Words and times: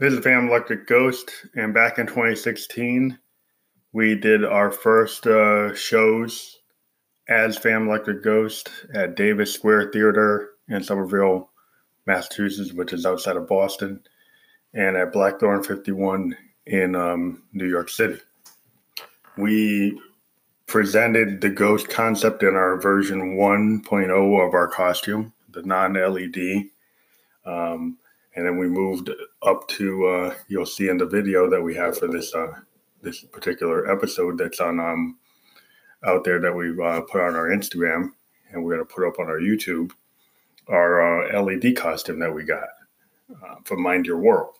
This 0.00 0.14
is 0.14 0.20
Phantom 0.20 0.48
Electric 0.48 0.86
Ghost, 0.86 1.30
and 1.56 1.74
back 1.74 1.98
in 1.98 2.06
2016, 2.06 3.18
we 3.92 4.14
did 4.14 4.46
our 4.46 4.70
first 4.70 5.26
uh, 5.26 5.74
shows 5.74 6.60
as 7.28 7.58
Phantom 7.58 7.86
Electric 7.86 8.24
Ghost 8.24 8.70
at 8.94 9.14
Davis 9.14 9.52
Square 9.52 9.92
Theater 9.92 10.52
in 10.70 10.82
Somerville, 10.82 11.50
Massachusetts, 12.06 12.72
which 12.72 12.94
is 12.94 13.04
outside 13.04 13.36
of 13.36 13.46
Boston, 13.46 14.00
and 14.72 14.96
at 14.96 15.12
Blackthorn 15.12 15.62
51 15.62 16.34
in 16.64 16.96
um, 16.96 17.42
New 17.52 17.68
York 17.68 17.90
City. 17.90 18.20
We 19.36 20.00
presented 20.66 21.42
the 21.42 21.50
ghost 21.50 21.90
concept 21.90 22.42
in 22.42 22.54
our 22.54 22.80
version 22.80 23.36
1.0 23.36 24.48
of 24.48 24.54
our 24.54 24.68
costume, 24.68 25.34
the 25.50 25.62
non 25.62 25.92
LED. 25.92 26.70
Um, 27.44 27.98
and 28.34 28.46
then 28.46 28.58
we 28.58 28.68
moved 28.68 29.10
up 29.42 29.66
to 29.68 30.06
uh, 30.06 30.34
you'll 30.48 30.66
see 30.66 30.88
in 30.88 30.98
the 30.98 31.06
video 31.06 31.48
that 31.50 31.60
we 31.60 31.74
have 31.74 31.98
for 31.98 32.08
this 32.08 32.34
uh, 32.34 32.52
this 33.02 33.22
particular 33.24 33.90
episode 33.90 34.38
that's 34.38 34.60
on 34.60 34.78
um, 34.78 35.18
out 36.04 36.24
there 36.24 36.40
that 36.40 36.54
we've 36.54 36.78
uh, 36.78 37.00
put 37.02 37.20
on 37.20 37.34
our 37.34 37.48
Instagram 37.48 38.12
and 38.52 38.64
we're 38.64 38.76
to 38.76 38.84
put 38.84 39.06
up 39.06 39.18
on 39.18 39.26
our 39.26 39.40
YouTube 39.40 39.92
our 40.68 41.34
uh, 41.34 41.42
LED 41.42 41.76
costume 41.76 42.20
that 42.20 42.32
we 42.32 42.44
got 42.44 42.68
uh, 43.30 43.56
from 43.64 43.82
Mind 43.82 44.06
Your 44.06 44.18
World. 44.18 44.54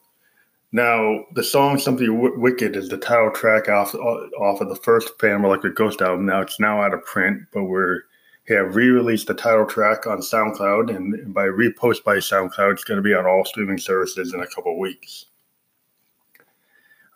Now, 0.72 1.24
the 1.34 1.42
song 1.42 1.78
"Something 1.78 2.14
w- 2.14 2.38
Wicked" 2.38 2.76
is 2.76 2.88
the 2.88 2.96
title 2.96 3.30
track 3.30 3.68
off 3.68 3.94
off 3.94 4.60
of 4.60 4.68
the 4.68 4.76
first 4.76 5.10
Phantom 5.20 5.44
Electric 5.44 5.74
Ghost 5.74 6.00
album. 6.00 6.26
Now 6.26 6.40
it's 6.40 6.60
now 6.60 6.82
out 6.82 6.94
of 6.94 7.04
print, 7.04 7.42
but 7.52 7.64
we're 7.64 8.02
have 8.48 8.74
re-released 8.74 9.26
the 9.26 9.34
title 9.34 9.66
track 9.66 10.06
on 10.06 10.18
SoundCloud, 10.18 10.94
and 10.94 11.32
by 11.32 11.44
repost 11.44 12.02
by 12.04 12.16
SoundCloud, 12.16 12.72
it's 12.72 12.84
going 12.84 12.96
to 12.96 13.02
be 13.02 13.14
on 13.14 13.26
all 13.26 13.44
streaming 13.44 13.78
services 13.78 14.34
in 14.34 14.40
a 14.40 14.46
couple 14.46 14.78
weeks. 14.78 15.26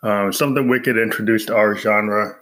Um, 0.03 0.31
Something 0.31 0.67
Wicked 0.67 0.97
introduced 0.97 1.49
our 1.49 1.75
genre 1.75 2.35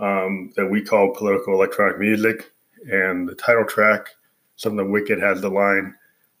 um, 0.00 0.52
that 0.56 0.66
we 0.66 0.82
call 0.82 1.14
political 1.14 1.54
electronic 1.54 1.98
music, 1.98 2.50
and 2.90 3.28
the 3.28 3.34
title 3.34 3.64
track, 3.64 4.08
Something 4.56 4.90
Wicked, 4.90 5.20
has 5.20 5.40
the 5.40 5.48
line, 5.48 5.94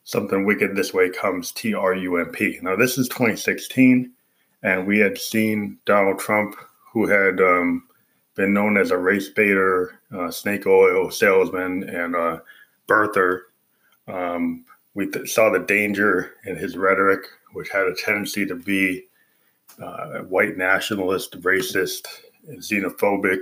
"Something 0.04 0.44
Wicked 0.44 0.74
This 0.74 0.92
Way 0.92 1.10
Comes 1.10 1.52
T 1.52 1.74
R 1.74 1.94
U 1.94 2.16
M 2.16 2.30
P. 2.32 2.58
Now 2.60 2.76
this 2.76 2.98
is 2.98 3.08
2016, 3.08 4.12
and 4.62 4.86
we 4.86 4.98
had 4.98 5.16
seen 5.16 5.78
Donald 5.84 6.18
Trump, 6.18 6.56
who 6.92 7.06
had 7.06 7.40
um, 7.40 7.87
been 8.38 8.54
known 8.54 8.78
as 8.78 8.92
a 8.92 8.96
race 8.96 9.28
baiter, 9.28 10.00
uh, 10.16 10.30
snake 10.30 10.64
oil 10.64 11.10
salesman, 11.10 11.82
and 11.82 12.14
a 12.14 12.40
birther. 12.86 13.40
Um, 14.06 14.64
we 14.94 15.10
th- 15.10 15.28
saw 15.28 15.50
the 15.50 15.58
danger 15.58 16.34
in 16.46 16.54
his 16.54 16.76
rhetoric, 16.76 17.20
which 17.52 17.68
had 17.68 17.88
a 17.88 17.96
tendency 17.96 18.46
to 18.46 18.54
be 18.54 19.06
uh, 19.82 20.20
white 20.20 20.56
nationalist, 20.56 21.40
racist, 21.40 22.06
xenophobic, 22.48 23.40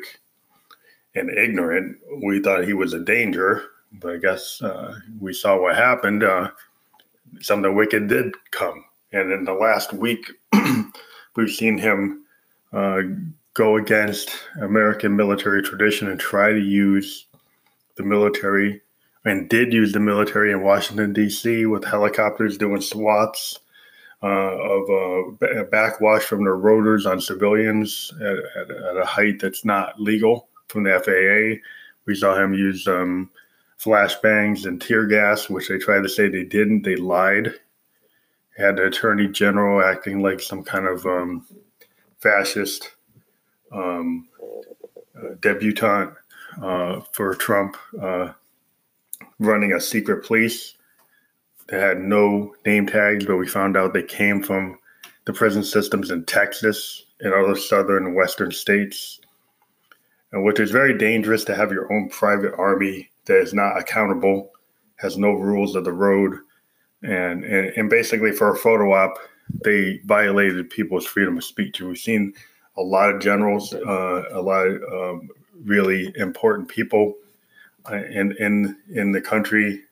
and 1.14 1.30
ignorant. 1.30 1.98
We 2.24 2.40
thought 2.40 2.64
he 2.64 2.72
was 2.72 2.94
a 2.94 3.04
danger, 3.04 3.64
but 4.00 4.14
I 4.14 4.16
guess 4.16 4.62
uh, 4.62 4.98
we 5.20 5.34
saw 5.34 5.60
what 5.60 5.76
happened. 5.76 6.24
Uh, 6.24 6.52
something 7.40 7.74
wicked 7.74 8.08
did 8.08 8.32
come. 8.50 8.82
And 9.12 9.30
in 9.30 9.44
the 9.44 9.52
last 9.52 9.92
week, 9.92 10.32
we've 11.36 11.50
seen 11.50 11.76
him 11.76 12.24
uh, 12.72 13.02
go 13.56 13.76
against 13.76 14.30
American 14.60 15.16
military 15.16 15.62
tradition 15.62 16.08
and 16.08 16.20
try 16.20 16.52
to 16.52 16.60
use 16.60 17.26
the 17.96 18.02
military 18.02 18.82
and 19.24 19.48
did 19.48 19.72
use 19.72 19.92
the 19.92 19.98
military 19.98 20.52
in 20.52 20.62
Washington, 20.62 21.12
D.C., 21.12 21.64
with 21.66 21.84
helicopters 21.84 22.58
doing 22.58 22.80
SWATs 22.80 23.58
uh, 24.22 24.26
of 24.26 24.90
uh, 25.42 25.64
backwash 25.64 26.22
from 26.22 26.44
their 26.44 26.56
rotors 26.56 27.06
on 27.06 27.20
civilians 27.20 28.12
at, 28.20 28.36
at, 28.60 28.70
at, 28.70 28.96
a 28.96 29.04
height 29.04 29.40
that's 29.40 29.64
not 29.64 29.98
legal 30.00 30.48
from 30.68 30.84
the 30.84 31.00
FAA. 31.00 31.60
We 32.04 32.14
saw 32.14 32.38
him 32.38 32.52
use 32.52 32.86
um, 32.86 33.30
flashbangs 33.80 34.66
and 34.66 34.80
tear 34.80 35.06
gas, 35.06 35.48
which 35.48 35.68
they 35.68 35.78
tried 35.78 36.02
to 36.02 36.08
say 36.08 36.28
they 36.28 36.44
didn't. 36.44 36.82
They 36.82 36.96
lied. 36.96 37.54
Had 38.56 38.76
the 38.76 38.86
attorney 38.86 39.28
general 39.28 39.84
acting 39.84 40.22
like 40.22 40.40
some 40.40 40.62
kind 40.62 40.86
of 40.86 41.04
um, 41.04 41.46
fascist 42.20 42.95
um, 43.72 44.28
uh, 45.16 45.34
debutante 45.40 46.14
uh, 46.62 47.00
for 47.12 47.34
Trump 47.34 47.76
uh, 48.00 48.32
running 49.38 49.72
a 49.72 49.80
secret 49.80 50.24
police 50.24 50.74
that 51.68 51.80
had 51.80 51.98
no 51.98 52.54
name 52.64 52.86
tags, 52.86 53.24
but 53.24 53.36
we 53.36 53.46
found 53.46 53.76
out 53.76 53.92
they 53.92 54.02
came 54.02 54.42
from 54.42 54.78
the 55.24 55.32
prison 55.32 55.62
systems 55.64 56.10
in 56.10 56.24
Texas 56.24 57.06
and 57.20 57.34
other 57.34 57.56
southern 57.56 58.06
and 58.06 58.14
western 58.14 58.52
states, 58.52 59.20
and 60.32 60.44
which 60.44 60.60
is 60.60 60.70
very 60.70 60.96
dangerous 60.96 61.44
to 61.44 61.54
have 61.54 61.72
your 61.72 61.92
own 61.92 62.08
private 62.08 62.54
army 62.56 63.10
that 63.24 63.40
is 63.40 63.52
not 63.52 63.78
accountable, 63.78 64.52
has 64.96 65.18
no 65.18 65.32
rules 65.32 65.74
of 65.74 65.84
the 65.84 65.92
road, 65.92 66.38
and 67.02 67.44
and, 67.44 67.72
and 67.76 67.90
basically 67.90 68.32
for 68.32 68.52
a 68.52 68.56
photo 68.56 68.92
op, 68.92 69.14
they 69.64 70.00
violated 70.04 70.70
people's 70.70 71.06
freedom 71.06 71.36
of 71.36 71.44
speech. 71.44 71.80
We've 71.80 71.98
seen 71.98 72.32
a 72.76 72.82
lot 72.82 73.10
of 73.10 73.20
generals, 73.20 73.72
uh, 73.72 74.24
a 74.32 74.40
lot 74.40 74.66
of 74.66 74.82
um, 74.92 75.28
really 75.64 76.12
important 76.16 76.68
people 76.68 77.14
uh, 77.90 77.96
in 77.96 78.36
in 78.38 78.76
in 78.94 79.12
the 79.12 79.20
country 79.20 79.82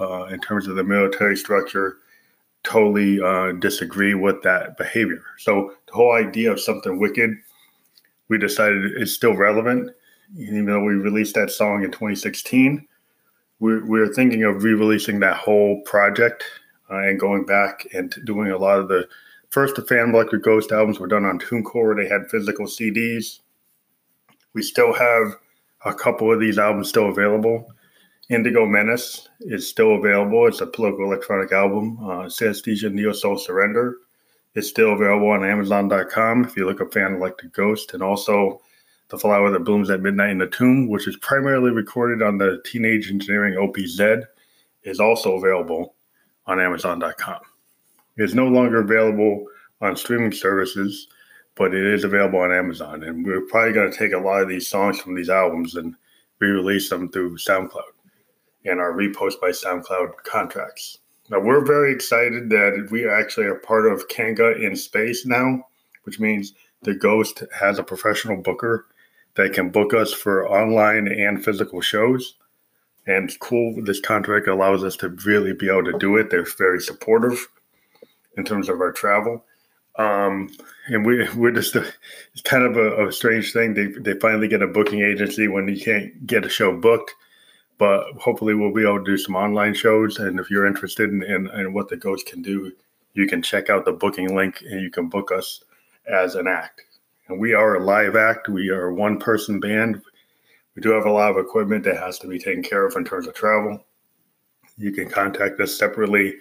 uh, 0.00 0.24
in 0.24 0.40
terms 0.40 0.66
of 0.66 0.76
the 0.76 0.84
military 0.84 1.36
structure 1.36 1.98
totally 2.64 3.20
uh, 3.20 3.52
disagree 3.52 4.14
with 4.14 4.42
that 4.42 4.76
behavior. 4.76 5.22
So 5.38 5.74
the 5.86 5.92
whole 5.92 6.14
idea 6.14 6.50
of 6.50 6.60
something 6.60 6.98
wicked, 6.98 7.30
we 8.28 8.38
decided 8.38 9.00
is 9.00 9.14
still 9.14 9.36
relevant, 9.36 9.90
even 10.36 10.64
though 10.64 10.82
we 10.82 10.94
released 10.94 11.34
that 11.34 11.50
song 11.50 11.84
in 11.84 11.90
2016. 11.90 12.86
We're, 13.60 13.84
we're 13.86 14.12
thinking 14.12 14.42
of 14.44 14.64
re-releasing 14.64 15.20
that 15.20 15.36
whole 15.36 15.82
project 15.82 16.42
uh, 16.90 16.98
and 16.98 17.20
going 17.20 17.44
back 17.44 17.86
and 17.92 18.14
doing 18.24 18.50
a 18.50 18.58
lot 18.58 18.80
of 18.80 18.88
the 18.88 19.06
First, 19.54 19.76
the 19.76 19.82
Phantom 19.82 20.12
Electric 20.12 20.42
Ghost 20.42 20.72
albums 20.72 20.98
were 20.98 21.06
done 21.06 21.24
on 21.24 21.38
TuneCore. 21.38 21.96
They 21.96 22.08
had 22.08 22.28
physical 22.28 22.66
CDs. 22.66 23.38
We 24.52 24.62
still 24.62 24.92
have 24.92 25.36
a 25.84 25.94
couple 25.94 26.32
of 26.32 26.40
these 26.40 26.58
albums 26.58 26.88
still 26.88 27.08
available. 27.08 27.72
Indigo 28.28 28.66
Menace 28.66 29.28
is 29.42 29.68
still 29.68 29.94
available. 29.94 30.48
It's 30.48 30.60
a 30.60 30.66
political 30.66 31.04
electronic 31.04 31.52
album. 31.52 31.98
Uh, 32.02 32.24
Synesthesia 32.24 32.92
Neo 32.92 33.12
Soul 33.12 33.38
Surrender 33.38 33.98
is 34.56 34.68
still 34.68 34.92
available 34.92 35.28
on 35.28 35.44
Amazon.com 35.44 36.46
if 36.46 36.56
you 36.56 36.66
look 36.66 36.80
up 36.80 36.92
Phantom 36.92 37.14
Electric 37.14 37.52
Ghost. 37.52 37.94
And 37.94 38.02
also 38.02 38.60
The 39.10 39.18
Flower 39.18 39.52
That 39.52 39.60
Blooms 39.60 39.88
at 39.88 40.00
Midnight 40.02 40.30
in 40.30 40.38
the 40.38 40.48
Tomb, 40.48 40.88
which 40.88 41.06
is 41.06 41.16
primarily 41.18 41.70
recorded 41.70 42.22
on 42.22 42.38
the 42.38 42.60
Teenage 42.64 43.08
Engineering 43.08 43.56
OP-Z, 43.56 44.16
is 44.82 44.98
also 44.98 45.36
available 45.36 45.94
on 46.44 46.58
Amazon.com. 46.58 47.38
It's 48.16 48.34
no 48.34 48.46
longer 48.46 48.80
available 48.80 49.46
on 49.80 49.96
streaming 49.96 50.32
services, 50.32 51.08
but 51.56 51.74
it 51.74 51.84
is 51.84 52.04
available 52.04 52.40
on 52.40 52.52
Amazon. 52.52 53.02
And 53.02 53.24
we're 53.24 53.46
probably 53.46 53.72
going 53.72 53.90
to 53.90 53.96
take 53.96 54.12
a 54.12 54.18
lot 54.18 54.42
of 54.42 54.48
these 54.48 54.68
songs 54.68 55.00
from 55.00 55.14
these 55.14 55.30
albums 55.30 55.74
and 55.74 55.94
re-release 56.38 56.90
them 56.90 57.10
through 57.10 57.36
SoundCloud 57.38 57.82
and 58.64 58.80
our 58.80 58.92
repost 58.92 59.40
by 59.40 59.50
SoundCloud 59.50 60.16
contracts. 60.24 60.98
Now 61.30 61.40
we're 61.40 61.64
very 61.64 61.92
excited 61.92 62.50
that 62.50 62.88
we 62.90 63.08
actually 63.08 63.46
are 63.46 63.56
part 63.56 63.86
of 63.86 64.08
Kanga 64.08 64.56
in 64.56 64.76
Space 64.76 65.26
now, 65.26 65.66
which 66.04 66.20
means 66.20 66.54
the 66.82 66.94
Ghost 66.94 67.42
has 67.58 67.78
a 67.78 67.82
professional 67.82 68.36
booker 68.36 68.86
that 69.36 69.52
can 69.52 69.70
book 69.70 69.94
us 69.94 70.12
for 70.12 70.48
online 70.48 71.08
and 71.08 71.44
physical 71.44 71.80
shows. 71.80 72.36
And 73.06 73.38
cool. 73.40 73.82
This 73.82 74.00
contract 74.00 74.48
allows 74.48 74.84
us 74.84 74.96
to 74.98 75.08
really 75.26 75.52
be 75.52 75.68
able 75.68 75.84
to 75.84 75.98
do 75.98 76.16
it. 76.16 76.30
They're 76.30 76.44
very 76.44 76.80
supportive 76.80 77.48
in 78.36 78.44
terms 78.44 78.68
of 78.68 78.80
our 78.80 78.92
travel. 78.92 79.44
Um, 79.96 80.50
and 80.86 81.06
we 81.06 81.28
we're 81.36 81.52
just 81.52 81.76
a, 81.76 81.86
it's 82.32 82.42
kind 82.42 82.64
of 82.64 82.76
a, 82.76 83.06
a, 83.06 83.12
strange 83.12 83.52
thing. 83.52 83.74
They 83.74 83.86
they 83.86 84.18
finally 84.18 84.48
get 84.48 84.62
a 84.62 84.66
booking 84.66 85.02
agency 85.02 85.48
when 85.48 85.68
you 85.68 85.80
can't 85.80 86.26
get 86.26 86.44
a 86.44 86.48
show 86.48 86.76
booked, 86.76 87.14
but 87.78 88.04
hopefully 88.18 88.54
we'll 88.54 88.74
be 88.74 88.82
able 88.82 88.98
to 88.98 89.04
do 89.04 89.18
some 89.18 89.36
online 89.36 89.74
shows. 89.74 90.18
And 90.18 90.40
if 90.40 90.50
you're 90.50 90.66
interested 90.66 91.10
in, 91.10 91.22
in, 91.22 91.48
in 91.50 91.72
what 91.72 91.88
the 91.88 91.96
Ghost 91.96 92.26
can 92.26 92.42
do, 92.42 92.72
you 93.14 93.26
can 93.26 93.42
check 93.42 93.70
out 93.70 93.84
the 93.84 93.92
booking 93.92 94.34
link 94.34 94.62
and 94.68 94.80
you 94.80 94.90
can 94.90 95.08
book 95.08 95.30
us 95.30 95.62
as 96.12 96.34
an 96.34 96.48
act. 96.48 96.82
And 97.28 97.40
we 97.40 97.54
are 97.54 97.76
a 97.76 97.84
live 97.84 98.16
act. 98.16 98.48
We 98.48 98.68
are 98.70 98.88
a 98.88 98.94
one 98.94 99.18
person 99.18 99.60
band. 99.60 100.02
We 100.74 100.82
do 100.82 100.90
have 100.90 101.06
a 101.06 101.10
lot 101.10 101.30
of 101.30 101.38
equipment 101.38 101.84
that 101.84 101.96
has 101.96 102.18
to 102.18 102.26
be 102.26 102.38
taken 102.38 102.62
care 102.62 102.84
of 102.84 102.96
in 102.96 103.04
terms 103.04 103.26
of 103.26 103.34
travel. 103.34 103.84
You 104.76 104.90
can 104.90 105.08
contact 105.08 105.60
us 105.60 105.78
separately 105.78 106.34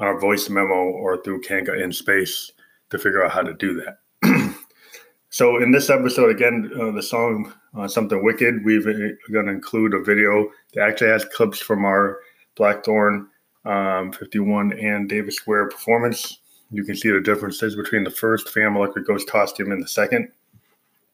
our 0.00 0.18
voice 0.18 0.48
memo 0.48 0.74
or 0.74 1.22
through 1.22 1.42
Kanga 1.42 1.74
in 1.80 1.92
Space 1.92 2.50
to 2.90 2.98
figure 2.98 3.24
out 3.24 3.30
how 3.30 3.42
to 3.42 3.54
do 3.54 3.80
that. 3.82 4.54
so 5.30 5.62
in 5.62 5.70
this 5.70 5.90
episode, 5.90 6.30
again, 6.30 6.70
uh, 6.78 6.90
the 6.90 7.02
song 7.02 7.52
uh, 7.76 7.86
"Something 7.86 8.24
Wicked," 8.24 8.64
we've 8.64 8.86
uh, 8.86 9.14
going 9.30 9.46
to 9.46 9.52
include 9.52 9.94
a 9.94 10.02
video 10.02 10.50
that 10.74 10.88
actually 10.88 11.10
has 11.10 11.24
clips 11.26 11.60
from 11.60 11.84
our 11.84 12.18
Blackthorn 12.56 13.28
um, 13.64 14.12
51 14.12 14.72
and 14.78 15.08
Davis 15.08 15.36
Square 15.36 15.68
performance. 15.68 16.40
You 16.70 16.84
can 16.84 16.96
see 16.96 17.10
the 17.10 17.20
differences 17.20 17.76
between 17.76 18.04
the 18.04 18.10
first 18.10 18.48
Phantom 18.48 18.76
Electric 18.76 19.06
Ghost 19.06 19.28
costume 19.28 19.72
and 19.72 19.82
the 19.82 19.88
second. 19.88 20.28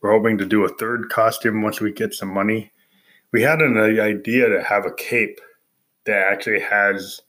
We're 0.01 0.13
hoping 0.13 0.39
to 0.39 0.47
do 0.47 0.65
a 0.65 0.77
third 0.77 1.09
costume 1.09 1.63
once 1.63 1.81
we 1.81 1.93
get 1.93 2.15
some 2.15 2.33
money. 2.33 2.71
We 3.33 3.43
had 3.43 3.61
an 3.61 3.79
idea 3.79 4.49
to 4.49 4.63
have 4.63 4.87
a 4.87 4.95
cape 4.95 5.41
that 6.05 6.33
actually 6.33 6.61
has 6.61 7.23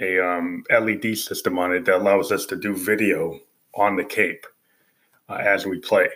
a 0.00 0.18
um, 0.18 0.64
LED 0.70 1.16
system 1.18 1.58
on 1.58 1.72
it 1.72 1.84
that 1.84 1.96
allows 1.96 2.32
us 2.32 2.46
to 2.46 2.56
do 2.56 2.74
video 2.74 3.40
on 3.74 3.96
the 3.96 4.04
cape 4.04 4.46
uh, 5.28 5.34
as 5.34 5.66
we 5.66 5.78
play. 5.78 6.08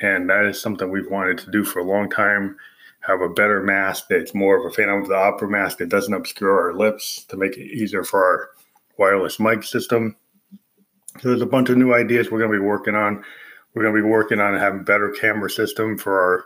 And 0.00 0.28
that 0.30 0.44
is 0.46 0.60
something 0.60 0.90
we've 0.90 1.10
wanted 1.10 1.38
to 1.38 1.50
do 1.50 1.64
for 1.64 1.80
a 1.80 1.84
long 1.84 2.10
time. 2.10 2.56
Have 3.00 3.20
a 3.20 3.28
better 3.28 3.62
mask 3.62 4.06
that's 4.08 4.34
more 4.34 4.58
of 4.58 4.72
a 4.72 4.74
Phantom 4.74 5.02
of 5.02 5.08
the 5.08 5.16
Opera 5.16 5.48
mask 5.48 5.78
that 5.78 5.88
doesn't 5.88 6.14
obscure 6.14 6.60
our 6.60 6.74
lips 6.74 7.24
to 7.24 7.36
make 7.36 7.56
it 7.56 7.66
easier 7.66 8.02
for 8.02 8.24
our 8.24 8.50
wireless 8.96 9.38
mic 9.38 9.62
system. 9.62 10.16
So 11.20 11.28
there's 11.28 11.42
a 11.42 11.46
bunch 11.46 11.70
of 11.70 11.76
new 11.76 11.94
ideas 11.94 12.30
we're 12.30 12.38
going 12.38 12.52
to 12.52 12.58
be 12.58 12.64
working 12.64 12.94
on. 12.94 13.22
We're 13.74 13.82
going 13.82 13.94
to 13.94 14.02
be 14.02 14.08
working 14.08 14.40
on 14.40 14.58
having 14.58 14.84
better 14.84 15.10
camera 15.10 15.50
system 15.50 15.98
for 15.98 16.20
our 16.20 16.44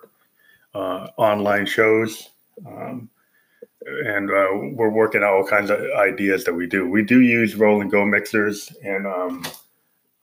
uh, 0.74 1.08
online 1.16 1.66
shows. 1.66 2.30
Um, 2.66 3.08
and 3.86 4.30
uh, 4.30 4.48
we're 4.74 4.90
working 4.90 5.22
out 5.22 5.34
all 5.34 5.46
kinds 5.46 5.70
of 5.70 5.80
ideas 5.96 6.44
that 6.44 6.54
we 6.54 6.66
do. 6.66 6.88
We 6.88 7.02
do 7.02 7.20
use 7.20 7.54
Roland 7.54 7.90
GO:MIXERs 7.90 8.74
and 8.84 9.06
um, 9.06 9.46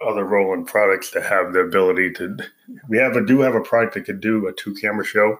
other 0.06 0.26
Roland 0.26 0.68
products 0.68 1.12
to 1.12 1.22
have 1.22 1.54
the 1.54 1.60
ability 1.60 2.12
to. 2.14 2.38
We 2.90 2.98
have 2.98 3.16
a 3.16 3.26
do 3.26 3.40
have 3.42 3.56
a 3.56 3.62
product 3.62 3.94
that 3.96 4.06
could 4.06 4.22
do 4.22 4.48
a 4.48 4.54
two 4.54 4.76
camera 4.76 5.06
show, 5.06 5.40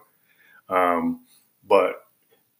um, 0.68 1.20
but 1.68 2.06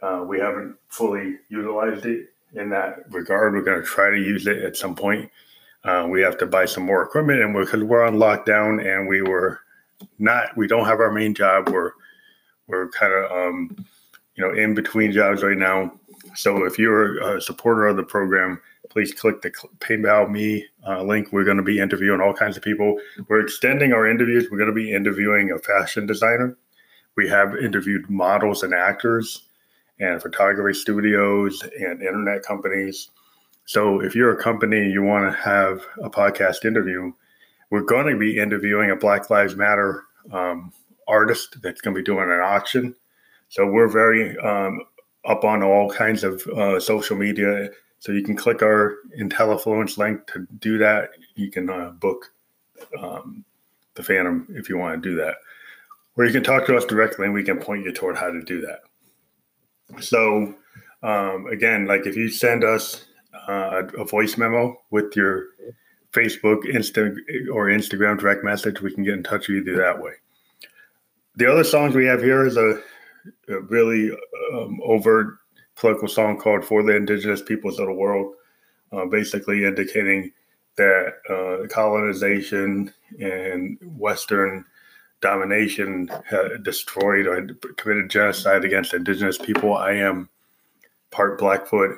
uh, 0.03 0.25
we 0.27 0.39
haven't 0.39 0.77
fully 0.89 1.37
utilized 1.49 2.07
it 2.07 2.29
in 2.55 2.71
that 2.71 3.11
regard. 3.11 3.55
We're 3.55 3.63
going 3.63 3.81
to 3.81 3.87
try 3.87 4.11
to 4.11 4.19
use 4.19 4.47
it 4.47 4.63
at 4.63 4.77
some 4.77 4.95
point. 4.95 5.31
Uh, 5.85 6.07
we 6.09 6.21
have 6.21 6.37
to 6.39 6.47
buy 6.47 6.67
some 6.67 6.85
more 6.85 7.03
equipment, 7.03 7.41
and 7.41 7.55
because 7.55 7.81
we're, 7.81 7.87
we're 7.87 8.07
on 8.07 8.17
lockdown 8.17 8.85
and 8.85 9.09
we 9.09 9.23
were 9.23 9.61
not, 10.19 10.57
we 10.57 10.67
don't 10.67 10.85
have 10.85 11.01
our 11.01 11.13
main 11.13 11.33
job. 11.35 11.69
We're 11.71 11.93
we're 12.67 12.89
kind 12.89 13.13
of 13.13 13.31
um, 13.31 13.87
you 14.37 14.45
know 14.45 14.55
in 14.55 14.75
between 14.75 15.13
jobs 15.13 15.43
right 15.43 15.59
now. 15.59 15.93
So 16.35 16.65
if 16.65 16.79
you're 16.79 17.37
a 17.37 17.41
supporter 17.41 17.87
of 17.87 17.97
the 17.97 18.03
program, 18.03 18.61
please 18.91 19.13
click 19.13 19.43
the 19.43 19.51
PayPal 19.79 20.31
Me 20.31 20.67
uh, 20.87 21.03
link. 21.03 21.33
We're 21.33 21.45
going 21.45 21.57
to 21.57 21.63
be 21.63 21.79
interviewing 21.79 22.21
all 22.21 22.33
kinds 22.33 22.57
of 22.57 22.63
people. 22.63 22.99
We're 23.29 23.41
extending 23.41 23.93
our 23.93 24.07
interviews. 24.07 24.49
We're 24.51 24.59
going 24.59 24.71
to 24.71 24.75
be 24.75 24.93
interviewing 24.93 25.51
a 25.51 25.59
fashion 25.59 26.07
designer. 26.07 26.57
We 27.17 27.29
have 27.29 27.57
interviewed 27.57 28.11
models 28.11 28.63
and 28.63 28.75
actors 28.75 29.43
and 29.99 30.21
photography 30.21 30.79
studios 30.79 31.63
and 31.79 32.03
internet 32.03 32.43
companies. 32.43 33.11
So 33.65 34.01
if 34.01 34.15
you're 34.15 34.39
a 34.39 34.43
company 34.43 34.91
you 34.91 35.03
want 35.03 35.33
to 35.33 35.41
have 35.43 35.85
a 36.03 36.11
podcast 36.11 36.65
interview, 36.65 37.13
we're 37.71 37.83
going 37.83 38.07
to 38.07 38.19
be 38.19 38.39
interviewing 38.39 38.91
a 38.91 38.97
Black 38.97 39.29
Lives 39.31 39.57
Matter 39.57 40.05
um, 40.33 40.73
artist 41.09 41.61
that's 41.63 41.81
going 41.81 41.95
to 41.95 42.01
be 42.01 42.05
doing 42.05 42.31
an 42.31 42.41
auction. 42.41 42.95
So 43.49 43.67
we're 43.67 43.89
very 43.89 44.37
um, 44.39 44.81
up 45.25 45.45
on 45.45 45.63
all 45.63 45.91
kinds 45.91 46.25
of 46.25 46.47
uh, 46.49 46.81
social 46.81 47.17
media. 47.17 47.71
So 47.99 48.13
you 48.13 48.23
can 48.23 48.37
click 48.37 48.63
our 48.63 48.97
IntelliFluence 49.19 49.99
link 49.99 50.27
to 50.29 50.47
do 50.59 50.79
that. 50.79 51.11
You 51.35 51.51
can 51.51 51.71
uh, 51.71 51.91
book 51.91 52.33
um, 52.99 53.45
the 53.95 54.03
Phantom 54.03 54.47
if 54.51 54.69
you 54.69 54.79
want 54.79 55.03
to 55.03 55.09
do 55.09 55.17
that. 55.17 55.37
Or 56.17 56.25
you 56.25 56.33
can 56.33 56.45
talk 56.45 56.67
to 56.67 56.77
us 56.77 56.85
directly 56.85 57.27
and 57.27 57.35
we 57.35 57.45
can 57.45 57.59
point 57.59 57.85
you 57.85 57.93
toward 57.93 58.17
how 58.17 58.31
to 58.31 58.43
do 58.43 58.61
that. 58.63 58.81
So 60.03 60.55
um, 61.03 61.47
again, 61.47 61.87
like 61.87 62.07
if 62.07 62.17
you 62.17 62.31
send 62.31 62.65
us 62.65 63.05
uh, 63.49 63.83
a 63.99 64.05
voice 64.05 64.37
memo 64.37 64.77
with 64.91 65.15
your 65.15 65.47
Facebook, 66.13 66.65
Insta, 66.65 67.15
or 67.53 67.67
Instagram 67.67 68.19
direct 68.19 68.43
message, 68.43 68.81
we 68.81 68.93
can 68.93 69.05
get 69.05 69.15
in 69.15 69.23
touch 69.23 69.49
with 69.49 69.67
you 69.67 69.77
that 69.77 70.01
way. 70.01 70.13
The 71.37 71.51
other 71.51 71.65
songs 71.65 71.95
we 71.95 72.07
have 72.07 72.23
here 72.23 72.47
is 72.47 72.57
a, 72.57 72.81
a 73.49 73.61
really 73.61 74.11
um, 74.53 74.81
overt 74.85 75.39
political 75.75 76.09
song 76.09 76.39
called 76.39 76.65
"For 76.65 76.83
the 76.83 76.97
Indigenous 76.97 77.43
Peoples 77.43 77.79
of 77.79 77.87
the 77.87 77.93
World," 77.93 78.35
uh, 78.93 79.07
basically 79.07 79.65
indicating 79.65 80.33
that 80.77 81.15
uh, 81.31 81.67
colonization 81.69 82.93
and 83.21 83.79
Western 83.83 84.65
domination 85.23 86.09
had 86.25 86.63
destroyed 86.63 87.27
or 87.27 87.37
had 87.37 87.77
committed 87.77 88.11
genocide 88.11 88.65
against 88.65 88.95
indigenous 88.95 89.39
people. 89.39 89.75
I 89.75 89.93
am 89.93 90.29
part 91.11 91.39
Blackfoot 91.39 91.97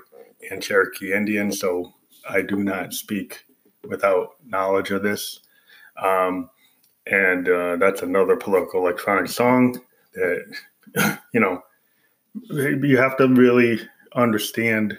and 0.51 0.63
Cherokee 0.63 1.13
Indian, 1.13 1.51
so 1.51 1.95
I 2.29 2.43
do 2.43 2.63
not 2.63 2.95
speak 2.95 3.45
without 3.89 4.37
knowledge 4.47 4.91
of 4.91 5.03
this. 5.03 5.41
Um, 6.03 6.51
and 7.07 7.49
uh, 7.49 7.77
that's 7.77 8.03
another 8.03 8.37
political 8.37 8.81
electronic 8.81 9.29
song 9.29 9.81
that, 10.15 10.45
you 11.33 11.41
know, 11.41 11.63
you 12.51 12.97
have 12.99 13.17
to 13.17 13.29
really 13.29 13.81
understand 14.15 14.99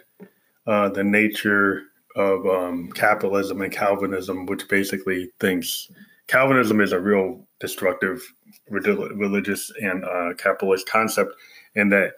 uh, 0.68 0.90
the 0.90 1.04
nature 1.04 1.84
of 2.16 2.46
um, 2.48 2.92
capitalism 2.92 3.62
and 3.62 3.72
Calvinism, 3.72 4.46
which 4.46 4.68
basically 4.68 5.32
thinks 5.40 5.92
Calvinism 6.28 6.82
is 6.82 6.92
a 6.92 7.00
real 7.00 7.46
destructive 7.60 8.22
religious 8.70 9.72
and 9.82 10.04
uh, 10.06 10.34
capitalist 10.38 10.88
concept, 10.88 11.34
and 11.76 11.92
that 11.92 12.14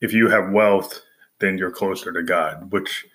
if 0.00 0.12
you 0.12 0.28
have 0.28 0.52
wealth, 0.52 1.02
then 1.38 1.58
you're 1.58 1.70
closer 1.70 2.12
to 2.12 2.22
God, 2.22 2.72
which 2.72 3.06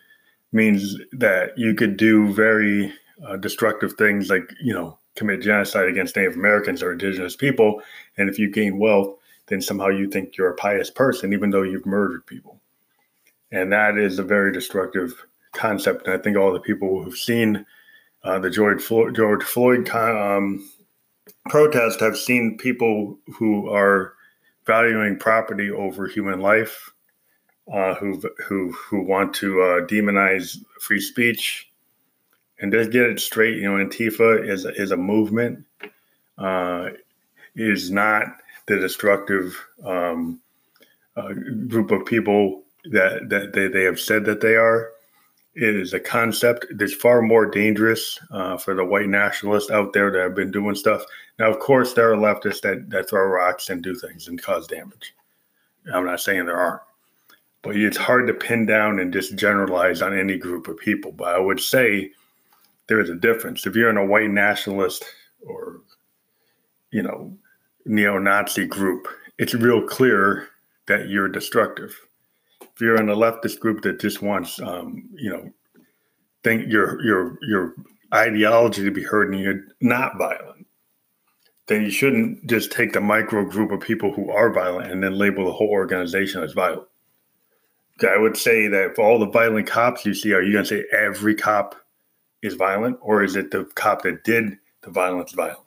means 0.51 0.97
that 1.11 1.57
you 1.57 1.73
could 1.73 1.97
do 1.97 2.33
very 2.33 2.93
uh, 3.25 3.35
destructive 3.37 3.93
things 3.93 4.29
like, 4.29 4.53
you 4.61 4.73
know, 4.73 4.97
commit 5.15 5.41
genocide 5.41 5.89
against 5.89 6.15
Native 6.15 6.35
Americans 6.35 6.83
or 6.83 6.91
indigenous 6.91 7.35
people. 7.35 7.81
And 8.17 8.29
if 8.29 8.37
you 8.37 8.49
gain 8.51 8.77
wealth, 8.77 9.17
then 9.47 9.61
somehow 9.61 9.87
you 9.87 10.09
think 10.09 10.37
you're 10.37 10.51
a 10.51 10.55
pious 10.55 10.89
person, 10.89 11.33
even 11.33 11.49
though 11.49 11.63
you've 11.63 11.85
murdered 11.85 12.25
people. 12.25 12.59
And 13.51 13.71
that 13.71 13.97
is 13.97 14.19
a 14.19 14.23
very 14.23 14.51
destructive 14.51 15.25
concept. 15.53 16.05
And 16.05 16.13
I 16.13 16.17
think 16.17 16.37
all 16.37 16.53
the 16.53 16.59
people 16.59 17.03
who've 17.03 17.17
seen 17.17 17.65
uh, 18.23 18.39
the 18.39 18.49
George 18.49 18.81
Floyd, 18.81 19.15
George 19.15 19.43
Floyd 19.43 19.89
um, 19.89 20.69
protest 21.49 22.01
have 22.01 22.17
seen 22.17 22.57
people 22.57 23.17
who 23.37 23.69
are 23.69 24.13
valuing 24.65 25.17
property 25.17 25.71
over 25.71 26.07
human 26.07 26.41
life, 26.41 26.91
uh, 27.71 27.95
who 27.95 28.21
who 28.47 28.71
who 28.73 29.01
want 29.01 29.33
to 29.35 29.61
uh, 29.61 29.87
demonize 29.87 30.57
free 30.81 30.99
speech, 30.99 31.71
and 32.59 32.71
just 32.73 32.91
get 32.91 33.03
it 33.03 33.19
straight. 33.19 33.57
You 33.57 33.71
know, 33.71 33.85
Antifa 33.85 34.47
is 34.47 34.65
is 34.65 34.91
a 34.91 34.97
movement. 34.97 35.65
Uh, 36.37 36.89
is 37.57 37.89
not 37.89 38.27
the 38.67 38.77
destructive 38.77 39.57
um, 39.83 40.39
uh, 41.15 41.33
group 41.67 41.91
of 41.91 42.05
people 42.05 42.63
that 42.91 43.29
that 43.29 43.53
they, 43.53 43.67
they 43.67 43.83
have 43.83 43.99
said 43.99 44.25
that 44.25 44.41
they 44.41 44.55
are. 44.55 44.91
Is 45.59 45.95
a 45.95 45.99
concept 45.99 46.67
that's 46.75 46.93
far 46.93 47.19
more 47.23 47.47
dangerous 47.47 48.19
uh, 48.29 48.57
for 48.57 48.75
the 48.75 48.85
white 48.85 49.09
nationalists 49.09 49.71
out 49.71 49.91
there 49.91 50.11
that 50.11 50.21
have 50.21 50.35
been 50.35 50.51
doing 50.51 50.75
stuff. 50.75 51.03
Now, 51.39 51.49
of 51.49 51.57
course, 51.57 51.93
there 51.93 52.13
are 52.13 52.15
leftists 52.15 52.61
that, 52.61 52.91
that 52.91 53.09
throw 53.09 53.25
rocks 53.25 53.71
and 53.71 53.81
do 53.81 53.95
things 53.95 54.27
and 54.27 54.39
cause 54.39 54.67
damage. 54.67 55.15
I'm 55.91 56.05
not 56.05 56.21
saying 56.21 56.45
there 56.45 56.59
aren't, 56.59 56.83
but 57.63 57.75
it's 57.75 57.97
hard 57.97 58.27
to 58.27 58.35
pin 58.35 58.67
down 58.67 58.99
and 58.99 59.11
just 59.11 59.35
generalize 59.35 60.03
on 60.03 60.15
any 60.15 60.37
group 60.37 60.67
of 60.67 60.77
people. 60.77 61.11
But 61.11 61.29
I 61.29 61.39
would 61.39 61.59
say 61.59 62.11
there 62.85 62.99
is 62.99 63.09
a 63.09 63.15
difference. 63.15 63.65
If 63.65 63.75
you're 63.75 63.89
in 63.89 63.97
a 63.97 64.05
white 64.05 64.29
nationalist 64.29 65.05
or, 65.43 65.81
you 66.91 67.01
know, 67.01 67.35
neo-Nazi 67.87 68.65
group, 68.65 69.07
it's 69.37 69.53
real 69.53 69.81
clear 69.81 70.47
that 70.87 71.09
you're 71.09 71.27
destructive 71.27 71.95
if 72.77 72.81
you're 72.81 73.01
in 73.01 73.09
a 73.09 73.15
leftist 73.15 73.59
group 73.59 73.81
that 73.81 73.99
just 73.99 74.21
wants, 74.21 74.61
um, 74.61 75.09
you 75.15 75.31
know, 75.31 75.51
think 76.43 76.71
your 76.71 77.03
your 77.03 77.39
your 77.41 77.73
ideology 78.13 78.83
to 78.83 78.91
be 78.91 79.01
heard 79.01 79.33
and 79.33 79.41
you're 79.41 79.61
not 79.81 80.15
violent, 80.19 80.67
then 81.65 81.81
you 81.81 81.89
shouldn't 81.89 82.45
just 82.45 82.71
take 82.71 82.93
the 82.93 83.01
micro 83.01 83.43
group 83.43 83.71
of 83.71 83.79
people 83.79 84.13
who 84.13 84.29
are 84.29 84.53
violent 84.53 84.91
and 84.91 85.01
then 85.01 85.17
label 85.17 85.45
the 85.45 85.51
whole 85.51 85.69
organization 85.69 86.43
as 86.43 86.53
violent. 86.53 86.87
I 88.07 88.17
would 88.19 88.37
say 88.37 88.67
that 88.67 88.95
for 88.95 89.01
all 89.01 89.17
the 89.17 89.25
violent 89.25 89.65
cops 89.65 90.05
you 90.05 90.13
see, 90.13 90.31
are 90.33 90.43
you 90.43 90.53
going 90.53 90.65
to 90.65 90.69
say 90.69 90.85
every 90.95 91.33
cop 91.33 91.73
is 92.43 92.53
violent, 92.53 92.99
or 93.01 93.23
is 93.23 93.35
it 93.35 93.49
the 93.49 93.65
cop 93.73 94.03
that 94.03 94.23
did 94.23 94.55
the 94.81 94.91
violence 94.91 95.31
violent? 95.31 95.66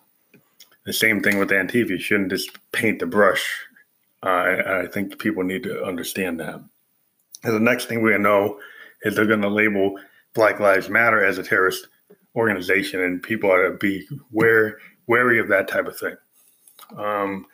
The 0.87 0.93
same 0.93 1.21
thing 1.21 1.39
with 1.39 1.51
Antifa. 1.51 1.91
You 1.91 1.99
shouldn't 1.99 2.31
just 2.31 2.51
paint 2.73 3.01
the 3.01 3.07
brush. 3.07 3.67
Uh, 4.23 4.27
I, 4.27 4.81
I 4.83 4.87
think 4.87 5.19
people 5.19 5.43
need 5.43 5.63
to 5.65 5.85
understand 5.85 6.41
that. 6.41 6.63
And 7.43 7.55
the 7.55 7.61
next 7.61 7.87
thing 7.87 8.03
we 8.03 8.17
know 8.19 8.59
is 9.03 9.15
they're 9.15 9.27
going 9.27 9.43
to 9.43 9.49
label 9.49 9.99
Black 10.35 10.61
Lives 10.61 10.89
Matter 10.89 11.25
as 11.25 11.39
a 11.39 11.43
terrorist 11.43 11.89
organization, 12.37 13.01
and 13.01 13.23
people 13.23 13.51
ought 13.51 13.63
to 13.63 13.77
be 13.77 14.07
wary, 14.31 14.73
wary 15.07 15.39
of 15.39 15.49
that 15.49 15.69
type 15.69 15.87
of 15.87 15.97
thing. 15.99 16.17
Um, 16.97 17.47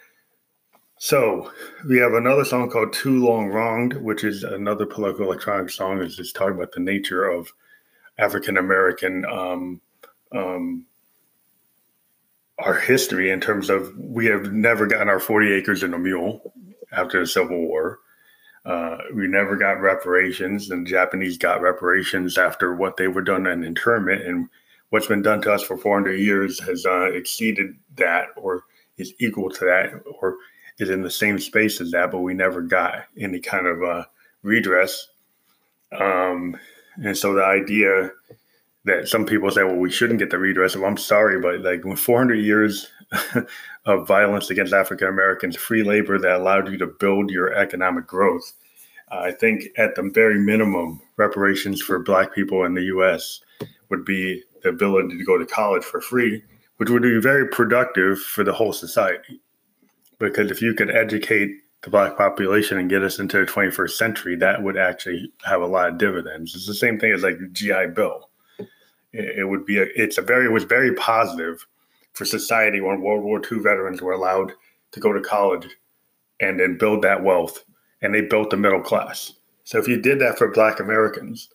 so 0.99 1.53
we 1.89 1.99
have 1.99 2.15
another 2.15 2.45
song 2.45 2.71
called 2.71 2.93
"Too 2.93 3.25
Long 3.25 3.49
Wronged," 3.49 3.95
which 3.95 4.25
is 4.25 4.43
another 4.43 4.87
political 4.87 5.27
electronic 5.27 5.71
song. 5.71 6.03
It's 6.03 6.17
just 6.17 6.35
talking 6.35 6.57
about 6.57 6.73
the 6.73 6.81
nature 6.81 7.25
of 7.25 7.53
African 8.19 8.57
American 8.57 9.25
um, 9.27 9.81
um, 10.33 10.87
our 12.59 12.75
history 12.75 13.31
in 13.31 13.41
terms 13.41 13.69
of 13.69 13.97
we 13.99 14.27
have 14.27 14.53
never 14.53 14.87
gotten 14.87 15.09
our 15.09 15.21
40 15.21 15.53
acres 15.53 15.83
and 15.83 15.95
a 15.95 15.99
mule 15.99 16.53
after 16.93 17.21
the 17.21 17.27
Civil 17.27 17.67
War. 17.67 18.01
Uh, 18.65 18.99
we 19.15 19.29
never 19.29 19.57
got 19.57 19.81
reparations, 19.81 20.71
and 20.71 20.87
the 20.87 20.91
Japanese 20.91 21.39
got 21.39 21.61
reparations 21.61 22.37
after 22.37 22.75
what 22.75 22.97
they 22.97 23.07
were 23.07 23.23
done 23.23 23.47
in 23.47 23.63
internment. 23.63 24.23
And 24.23 24.49
what's 24.91 25.07
been 25.07 25.23
done 25.23 25.41
to 25.43 25.53
us 25.53 25.63
for 25.63 25.77
400 25.77 26.15
years 26.15 26.59
has 26.61 26.85
uh, 26.85 27.13
exceeded 27.13 27.77
that, 27.97 28.29
or 28.37 28.65
is 28.99 29.13
equal 29.21 29.51
to 29.51 29.65
that, 29.67 30.03
or 30.21 30.37
is 30.79 30.91
in 30.91 31.03
the 31.03 31.11
same 31.11 31.39
space 31.39 31.81
as 31.81 31.93
that. 31.93 32.11
But 32.11 32.21
we 32.21 32.35
never 32.35 32.61
got 32.61 33.05
any 33.17 33.39
kind 33.39 33.67
of 33.67 33.83
uh, 33.85 34.05
redress. 34.43 35.09
Um, 35.93 36.59
and 36.97 37.17
so 37.17 37.35
the 37.35 37.45
idea 37.45 38.11
that 38.87 39.09
some 39.09 39.27
people 39.27 39.51
say, 39.51 39.65
well, 39.65 39.77
we 39.77 39.91
shouldn't 39.91 40.21
get 40.21 40.31
the 40.31 40.39
redress. 40.39 40.77
Well, 40.77 40.87
I'm 40.87 40.97
sorry, 40.97 41.41
but 41.41 41.61
like 41.61 41.85
with 41.85 41.99
400 41.99 42.37
years 42.37 42.89
of 43.85 44.07
violence 44.07 44.49
against 44.49 44.73
African 44.73 45.09
Americans, 45.09 45.57
free 45.57 45.83
labor 45.83 46.19
that 46.19 46.37
allowed 46.37 46.71
you 46.71 46.79
to 46.79 46.87
build 46.87 47.31
your 47.31 47.53
economic 47.53 48.07
growth, 48.07 48.53
I 49.09 49.33
think 49.33 49.65
at 49.77 49.97
the 49.97 50.09
very 50.15 50.39
minimum, 50.39 51.01
reparations 51.17 51.83
for 51.83 51.99
Black 51.99 52.33
people 52.33 52.65
in 52.65 52.75
the 52.75 52.85
U.S. 52.85 53.41
would 53.91 54.05
be 54.05 54.43
the 54.63 54.69
ability 54.69 55.19
to 55.19 55.25
go 55.25 55.37
to 55.37 55.47
college 55.47 55.85
for 55.85 56.01
free, 56.01 56.43
which 56.77 56.89
would 56.89 57.03
be 57.03 57.21
very 57.21 57.49
productive 57.49 58.21
for 58.21 58.45
the 58.45 58.53
whole 58.53 58.73
society. 58.73 59.41
Because 60.19 60.51
if 60.51 60.63
you 60.63 60.75
could 60.75 60.91
educate 60.91 61.51
the 61.83 61.91
Black 61.91 62.17
population 62.17 62.79
and 62.79 62.89
get 62.89 63.03
us 63.03 63.19
into 63.19 63.39
the 63.39 63.51
21st 63.51 63.91
century, 63.91 64.37
that 64.37 64.63
would 64.63 64.77
actually 64.77 65.33
have 65.45 65.61
a 65.61 65.67
lot 65.67 65.89
of 65.89 65.99
dividends. 65.99 66.55
It's 66.55 66.67
the 66.67 66.75
same 66.75 67.01
thing 67.01 67.13
as 67.13 67.25
like 67.25 67.37
GI 67.53 67.89
Bill 67.95 68.29
it 69.19 69.49
would 69.49 69.65
be 69.65 69.79
a, 69.79 69.87
it's 69.95 70.19
a 70.19 70.23
very 70.23 70.47
it 70.47 70.53
was 70.53 70.65
very 70.65 70.95
positive 70.95 71.67
for 72.13 72.25
society 72.25 72.81
when 72.81 73.03
World 73.03 73.25
War 73.25 73.41
II 73.41 73.59
veterans 73.59 74.01
were 74.01 74.13
allowed 74.13 74.53
to 74.93 75.01
go 75.01 75.13
to 75.13 75.21
college 75.21 75.69
and 76.41 76.59
then 76.61 76.79
build 76.79 77.03
that 77.03 77.23
wealth 77.23 77.65
and 78.03 78.15
they 78.15 78.23
built 78.23 78.51
the 78.51 78.57
middle 78.57 78.81
class. 78.81 79.33
So 79.65 79.79
if 79.79 79.89
you 79.89 80.01
did 80.01 80.21
that 80.21 80.39
for 80.39 80.49
black 80.51 80.81
Americans, 80.81 81.49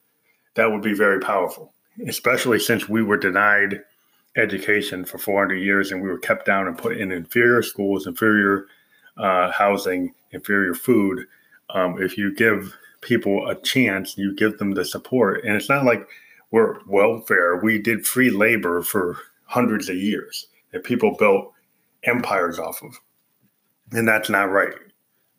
that 0.55 0.71
would 0.71 0.81
be 0.81 0.93
very 0.93 1.19
powerful, 1.19 1.73
especially 2.07 2.59
since 2.59 2.89
we 2.89 3.01
were 3.01 3.17
denied 3.17 3.81
education 4.35 5.05
for 5.05 5.17
400 5.17 5.55
years 5.55 5.91
and 5.91 6.01
we 6.01 6.09
were 6.09 6.19
kept 6.19 6.45
down 6.45 6.67
and 6.67 6.77
put 6.77 6.97
in 6.97 7.11
inferior 7.11 7.63
schools, 7.63 8.07
inferior 8.07 8.67
uh, 9.17 9.51
housing, 9.51 10.13
inferior 10.31 10.73
food. 10.73 11.25
Um, 11.69 12.01
if 12.01 12.17
you 12.17 12.33
give 12.33 12.75
people 13.01 13.47
a 13.47 13.55
chance, 13.61 14.17
you 14.17 14.35
give 14.35 14.57
them 14.57 14.71
the 14.71 14.85
support. 14.85 15.43
And 15.43 15.55
it's 15.55 15.69
not 15.69 15.85
like 15.85 16.07
we're 16.51 16.79
welfare. 16.85 17.57
We 17.57 17.79
did 17.79 18.05
free 18.05 18.29
labor 18.29 18.81
for 18.81 19.17
hundreds 19.45 19.89
of 19.89 19.95
years 19.95 20.47
that 20.71 20.83
people 20.83 21.15
built 21.17 21.51
empires 22.03 22.59
off 22.59 22.81
of. 22.83 22.99
And 23.91 24.07
that's 24.07 24.29
not 24.29 24.51
right. 24.51 24.73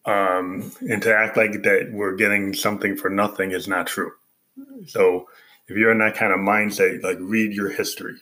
Um, 0.04 0.72
and 0.88 1.00
to 1.02 1.14
act 1.14 1.36
like 1.36 1.62
that 1.62 1.90
we're 1.92 2.16
getting 2.16 2.54
something 2.54 2.96
for 2.96 3.08
nothing 3.08 3.52
is 3.52 3.68
not 3.68 3.86
true. 3.86 4.12
So 4.86 5.28
if 5.68 5.76
you're 5.76 5.92
in 5.92 5.98
that 5.98 6.16
kind 6.16 6.32
of 6.32 6.40
mindset, 6.40 7.02
like 7.02 7.18
read 7.20 7.52
your 7.52 7.70
history 7.70 8.14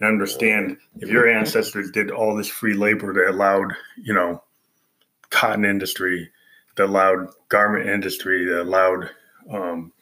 and 0.00 0.08
understand 0.08 0.76
if 0.98 1.08
your 1.08 1.28
ancestors 1.28 1.90
did 1.90 2.10
all 2.10 2.36
this 2.36 2.48
free 2.48 2.74
labor 2.74 3.12
that 3.14 3.30
allowed, 3.30 3.72
you 3.96 4.12
know, 4.12 4.42
cotton 5.30 5.64
industry, 5.64 6.30
that 6.76 6.86
allowed 6.86 7.28
garment 7.48 7.88
industry, 7.88 8.44
that 8.46 8.62
allowed 8.62 9.10
um, 9.50 9.92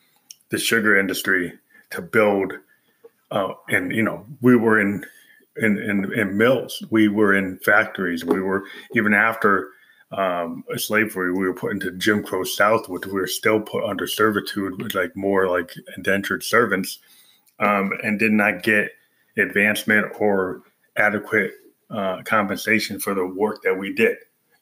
the 0.48 0.58
sugar 0.58 0.98
industry, 0.98 1.52
to 1.90 2.02
build 2.02 2.52
uh, 3.30 3.52
and 3.68 3.94
you 3.94 4.02
know 4.02 4.24
we 4.40 4.56
were 4.56 4.80
in, 4.80 5.04
in 5.56 5.78
in 5.78 6.12
in 6.12 6.36
mills. 6.36 6.82
We 6.90 7.08
were 7.08 7.34
in 7.34 7.58
factories. 7.58 8.24
We 8.24 8.40
were 8.40 8.64
even 8.94 9.14
after 9.14 9.70
um, 10.12 10.64
slavery 10.76 11.32
we 11.32 11.46
were 11.46 11.54
put 11.54 11.72
into 11.72 11.90
jim 11.90 12.22
crow 12.22 12.44
south 12.44 12.88
which 12.88 13.06
we 13.06 13.14
were 13.14 13.26
still 13.26 13.58
put 13.58 13.82
under 13.82 14.06
servitude 14.06 14.80
with 14.80 14.94
like 14.94 15.16
more 15.16 15.48
like 15.48 15.74
indentured 15.96 16.44
servants 16.44 17.00
um, 17.58 17.90
and 18.04 18.16
did 18.16 18.30
not 18.30 18.62
get 18.62 18.92
advancement 19.36 20.06
or 20.20 20.62
adequate 20.96 21.52
uh, 21.90 22.22
compensation 22.24 22.98
for 22.98 23.14
the 23.14 23.26
work 23.26 23.62
that 23.62 23.76
we 23.76 23.92
did. 23.92 24.16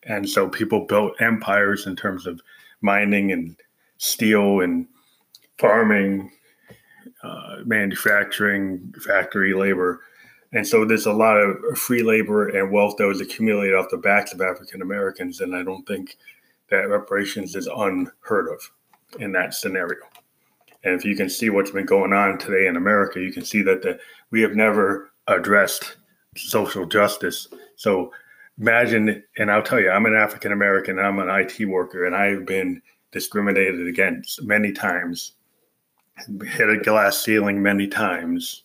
And 0.04 0.28
so 0.28 0.48
people 0.48 0.86
built 0.86 1.20
empires 1.20 1.86
in 1.86 1.96
terms 1.96 2.26
of 2.26 2.40
mining 2.80 3.32
and 3.32 3.56
steel 3.98 4.60
and 4.60 4.86
farming 5.58 6.30
uh, 7.24 7.56
manufacturing, 7.64 8.94
factory 9.00 9.54
labor. 9.54 10.00
And 10.52 10.66
so 10.66 10.84
there's 10.84 11.06
a 11.06 11.12
lot 11.12 11.36
of 11.36 11.78
free 11.78 12.02
labor 12.02 12.48
and 12.48 12.70
wealth 12.70 12.96
that 12.98 13.06
was 13.06 13.20
accumulated 13.20 13.74
off 13.74 13.90
the 13.90 13.96
backs 13.96 14.32
of 14.32 14.40
African 14.40 14.82
Americans. 14.82 15.40
And 15.40 15.56
I 15.56 15.62
don't 15.62 15.86
think 15.86 16.16
that 16.70 16.88
reparations 16.88 17.56
is 17.56 17.66
unheard 17.66 18.48
of 18.48 18.70
in 19.20 19.32
that 19.32 19.54
scenario. 19.54 20.00
And 20.84 20.94
if 20.94 21.04
you 21.04 21.16
can 21.16 21.30
see 21.30 21.50
what's 21.50 21.70
been 21.70 21.86
going 21.86 22.12
on 22.12 22.38
today 22.38 22.66
in 22.66 22.76
America, 22.76 23.20
you 23.20 23.32
can 23.32 23.44
see 23.44 23.62
that 23.62 23.82
the, 23.82 23.98
we 24.30 24.42
have 24.42 24.54
never 24.54 25.10
addressed 25.26 25.96
social 26.36 26.84
justice. 26.84 27.48
So 27.76 28.12
imagine, 28.60 29.22
and 29.38 29.50
I'll 29.50 29.62
tell 29.62 29.80
you, 29.80 29.90
I'm 29.90 30.06
an 30.06 30.14
African 30.14 30.52
American, 30.52 30.98
I'm 30.98 31.18
an 31.20 31.30
IT 31.30 31.66
worker, 31.66 32.04
and 32.04 32.14
I've 32.14 32.44
been 32.44 32.82
discriminated 33.12 33.86
against 33.86 34.42
many 34.42 34.72
times 34.72 35.32
hit 36.16 36.70
a 36.70 36.78
glass 36.78 37.22
ceiling 37.22 37.62
many 37.62 37.86
times, 37.86 38.64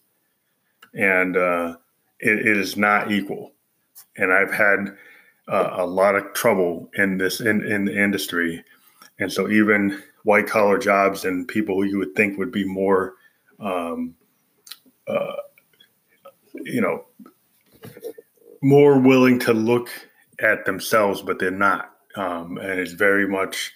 and 0.94 1.36
uh, 1.36 1.76
it, 2.20 2.48
it 2.48 2.58
is 2.58 2.78
not 2.78 3.12
equal. 3.12 3.54
And 4.18 4.32
I've 4.32 4.54
had 4.54 4.96
uh, 5.48 5.76
a 5.78 5.86
lot 5.86 6.16
of 6.16 6.34
trouble 6.34 6.90
in 6.96 7.18
this 7.18 7.42
in, 7.42 7.66
in 7.66 7.86
the 7.86 8.02
industry, 8.02 8.64
and 9.20 9.32
so 9.32 9.50
even 9.50 10.02
white 10.24 10.48
collar 10.48 10.78
jobs 10.78 11.26
and 11.26 11.48
people 11.48 11.76
who 11.76 11.84
you 11.84 11.98
would 11.98 12.16
think 12.16 12.38
would 12.38 12.52
be 12.52 12.66
more, 12.66 13.16
um, 13.60 14.16
uh, 15.08 15.36
you 16.54 16.82
know, 16.82 17.06
more 18.62 19.00
willing 19.00 19.40
to 19.40 19.54
look 19.54 19.90
at 20.40 20.66
themselves, 20.66 21.22
but 21.22 21.40
they're 21.40 21.52
not. 21.52 21.96
Um, 22.16 22.58
and 22.58 22.80
it's 22.80 22.92
very 22.92 23.28
much 23.28 23.74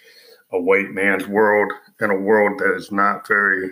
a 0.52 0.60
white 0.60 0.92
man's 0.92 1.28
world 1.28 1.72
in 2.00 2.10
a 2.10 2.18
world 2.18 2.60
that 2.60 2.76
is 2.76 2.92
not 2.92 3.28
very 3.28 3.72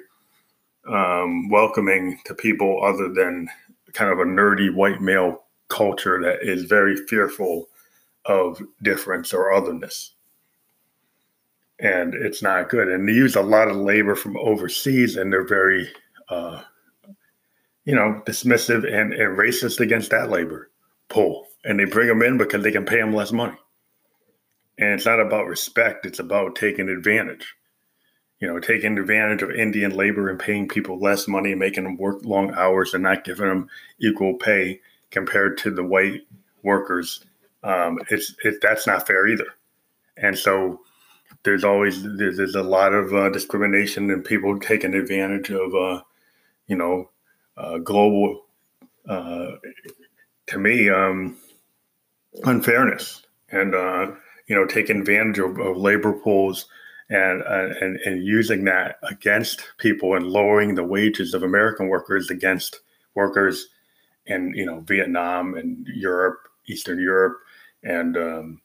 um, 0.87 1.49
welcoming 1.49 2.19
to 2.25 2.33
people 2.33 2.83
other 2.83 3.13
than 3.13 3.47
kind 3.93 4.11
of 4.11 4.19
a 4.19 4.23
nerdy 4.23 4.73
white 4.73 5.01
male 5.01 5.43
culture 5.67 6.21
that 6.21 6.39
is 6.41 6.63
very 6.63 6.95
fearful 6.95 7.67
of 8.25 8.61
difference 8.81 9.33
or 9.33 9.51
otherness. 9.51 10.13
And 11.79 12.13
it's 12.13 12.43
not 12.43 12.69
good. 12.69 12.87
And 12.87 13.07
they 13.07 13.13
use 13.13 13.35
a 13.35 13.41
lot 13.41 13.67
of 13.67 13.75
labor 13.75 14.15
from 14.15 14.37
overseas, 14.37 15.17
and 15.17 15.33
they're 15.33 15.47
very, 15.47 15.89
uh, 16.29 16.61
you 17.85 17.95
know, 17.95 18.21
dismissive 18.27 18.85
and, 18.85 19.13
and 19.13 19.37
racist 19.37 19.79
against 19.79 20.11
that 20.11 20.29
labor 20.29 20.69
pool. 21.09 21.47
And 21.63 21.79
they 21.79 21.85
bring 21.85 22.07
them 22.07 22.21
in 22.21 22.37
because 22.37 22.63
they 22.63 22.71
can 22.71 22.85
pay 22.85 22.97
them 22.97 23.13
less 23.13 23.31
money. 23.31 23.57
And 24.77 24.93
it's 24.93 25.05
not 25.05 25.19
about 25.19 25.47
respect, 25.47 26.05
it's 26.05 26.19
about 26.19 26.55
taking 26.55 26.89
advantage 26.89 27.55
you 28.41 28.47
know, 28.47 28.59
taking 28.59 28.97
advantage 28.97 29.43
of 29.43 29.51
Indian 29.51 29.95
labor 29.95 30.27
and 30.27 30.39
paying 30.39 30.67
people 30.67 30.99
less 30.99 31.27
money, 31.27 31.53
making 31.53 31.83
them 31.83 31.95
work 31.95 32.25
long 32.25 32.51
hours, 32.55 32.93
and 32.93 33.03
not 33.03 33.23
giving 33.23 33.47
them 33.47 33.69
equal 33.99 34.33
pay 34.33 34.81
compared 35.11 35.59
to 35.59 35.69
the 35.69 35.83
white 35.83 36.21
workers. 36.63 37.23
Um, 37.63 37.99
it's 38.09 38.35
it, 38.43 38.59
that's 38.59 38.87
not 38.87 39.05
fair 39.05 39.27
either. 39.27 39.45
And 40.17 40.37
so 40.37 40.81
there's 41.43 41.63
always 41.63 42.01
there's, 42.17 42.37
there's 42.37 42.55
a 42.55 42.63
lot 42.63 42.93
of 42.93 43.13
uh, 43.13 43.29
discrimination 43.29 44.09
and 44.09 44.25
people 44.25 44.59
taking 44.59 44.95
advantage 44.95 45.51
of 45.51 45.75
uh, 45.75 46.01
you 46.65 46.75
know 46.75 47.11
uh, 47.57 47.77
global 47.77 48.45
uh, 49.07 49.51
to 50.47 50.57
me 50.57 50.89
um, 50.89 51.37
unfairness 52.45 53.21
and 53.51 53.75
uh, 53.75 54.07
you 54.47 54.55
know 54.55 54.65
taking 54.65 54.99
advantage 54.99 55.37
of, 55.37 55.59
of 55.59 55.77
labor 55.77 56.13
pools 56.13 56.65
and, 57.11 57.43
uh, 57.43 57.75
and 57.81 57.97
and 58.05 58.25
using 58.25 58.63
that 58.63 58.97
against 59.03 59.63
people 59.77 60.15
and 60.15 60.27
lowering 60.27 60.75
the 60.75 60.83
wages 60.83 61.33
of 61.33 61.43
American 61.43 61.89
workers 61.89 62.29
against 62.29 62.79
workers 63.15 63.67
in 64.27 64.53
you 64.55 64.65
know 64.65 64.79
Vietnam 64.79 65.55
and 65.55 65.85
Europe, 65.87 66.39
Eastern 66.67 66.99
Europe, 66.99 67.37
and 67.83 68.15
um, 68.15 68.61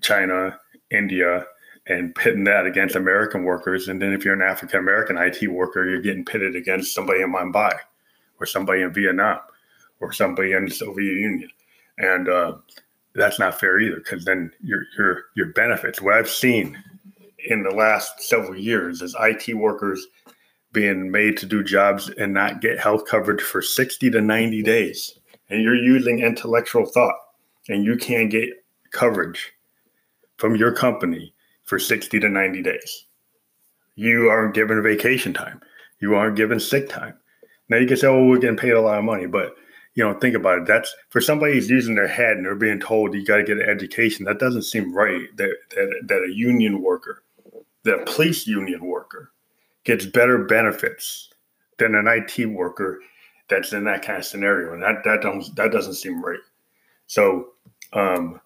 China, 0.00 0.58
India, 0.90 1.44
and 1.86 2.14
pitting 2.14 2.44
that 2.44 2.64
against 2.64 2.96
American 2.96 3.44
workers. 3.44 3.88
And 3.88 4.00
then 4.00 4.14
if 4.14 4.24
you're 4.24 4.34
an 4.34 4.42
African 4.42 4.80
American 4.80 5.18
IT 5.18 5.46
worker, 5.48 5.88
you're 5.88 6.00
getting 6.00 6.24
pitted 6.24 6.56
against 6.56 6.94
somebody 6.94 7.20
in 7.20 7.32
Mumbai, 7.32 7.76
or 8.40 8.46
somebody 8.46 8.80
in 8.80 8.94
Vietnam, 8.94 9.40
or 10.00 10.10
somebody 10.10 10.52
in 10.52 10.64
the 10.64 10.70
Soviet 10.70 11.12
Union, 11.12 11.50
and 11.98 12.30
uh, 12.30 12.56
that's 13.14 13.38
not 13.38 13.60
fair 13.60 13.78
either. 13.78 13.96
Because 13.96 14.24
then 14.24 14.52
your 14.62 14.84
your 14.96 15.24
your 15.34 15.52
benefits. 15.52 16.00
What 16.00 16.14
I've 16.14 16.30
seen 16.30 16.82
in 17.48 17.62
the 17.62 17.74
last 17.74 18.22
several 18.22 18.56
years 18.56 19.02
as 19.02 19.14
IT 19.20 19.54
workers 19.54 20.06
being 20.72 21.10
made 21.10 21.36
to 21.38 21.46
do 21.46 21.64
jobs 21.64 22.08
and 22.10 22.32
not 22.32 22.60
get 22.60 22.78
health 22.78 23.04
coverage 23.06 23.40
for 23.40 23.60
60 23.60 24.10
to 24.10 24.20
90 24.20 24.62
days. 24.62 25.18
And 25.48 25.62
you're 25.62 25.74
using 25.74 26.20
intellectual 26.20 26.86
thought 26.86 27.16
and 27.68 27.84
you 27.84 27.96
can't 27.96 28.30
get 28.30 28.50
coverage 28.92 29.52
from 30.36 30.56
your 30.56 30.72
company 30.72 31.34
for 31.64 31.78
60 31.78 32.20
to 32.20 32.28
90 32.28 32.62
days. 32.62 33.06
You 33.96 34.28
aren't 34.28 34.54
given 34.54 34.82
vacation 34.82 35.34
time. 35.34 35.60
You 36.00 36.14
aren't 36.14 36.36
given 36.36 36.60
sick 36.60 36.88
time. 36.88 37.14
Now 37.68 37.76
you 37.76 37.86
can 37.86 37.96
say, 37.96 38.06
oh, 38.06 38.26
we're 38.26 38.38
getting 38.38 38.56
paid 38.56 38.72
a 38.72 38.80
lot 38.80 38.98
of 38.98 39.04
money, 39.04 39.26
but 39.26 39.54
you 39.94 40.04
know, 40.04 40.14
think 40.14 40.34
about 40.36 40.58
it. 40.58 40.66
That's 40.66 40.94
for 41.10 41.20
somebody 41.20 41.54
who's 41.54 41.68
using 41.68 41.94
their 41.94 42.08
head 42.08 42.36
and 42.36 42.46
they're 42.46 42.54
being 42.54 42.80
told 42.80 43.12
you 43.12 43.24
got 43.24 43.36
to 43.36 43.44
get 43.44 43.58
an 43.58 43.68
education. 43.68 44.24
That 44.24 44.38
doesn't 44.38 44.62
seem 44.62 44.94
right. 44.94 45.26
That, 45.36 45.54
that 45.70 46.00
that 46.06 46.22
a 46.22 46.32
union 46.32 46.80
worker, 46.82 47.22
a 47.86 48.04
police 48.04 48.46
union 48.46 48.84
worker, 48.84 49.32
gets 49.84 50.06
better 50.06 50.44
benefits 50.44 51.30
than 51.78 51.94
an 51.94 52.06
IT 52.06 52.46
worker 52.46 53.00
that's 53.48 53.72
in 53.72 53.84
that 53.84 54.02
kind 54.02 54.18
of 54.18 54.24
scenario, 54.24 54.72
and 54.72 54.82
that 54.82 55.02
that 55.04 55.22
don't 55.22 55.54
that 55.56 55.72
doesn't 55.72 55.94
seem 55.94 56.22
right. 56.22 56.40
So, 57.06 57.48
um, 57.92 58.40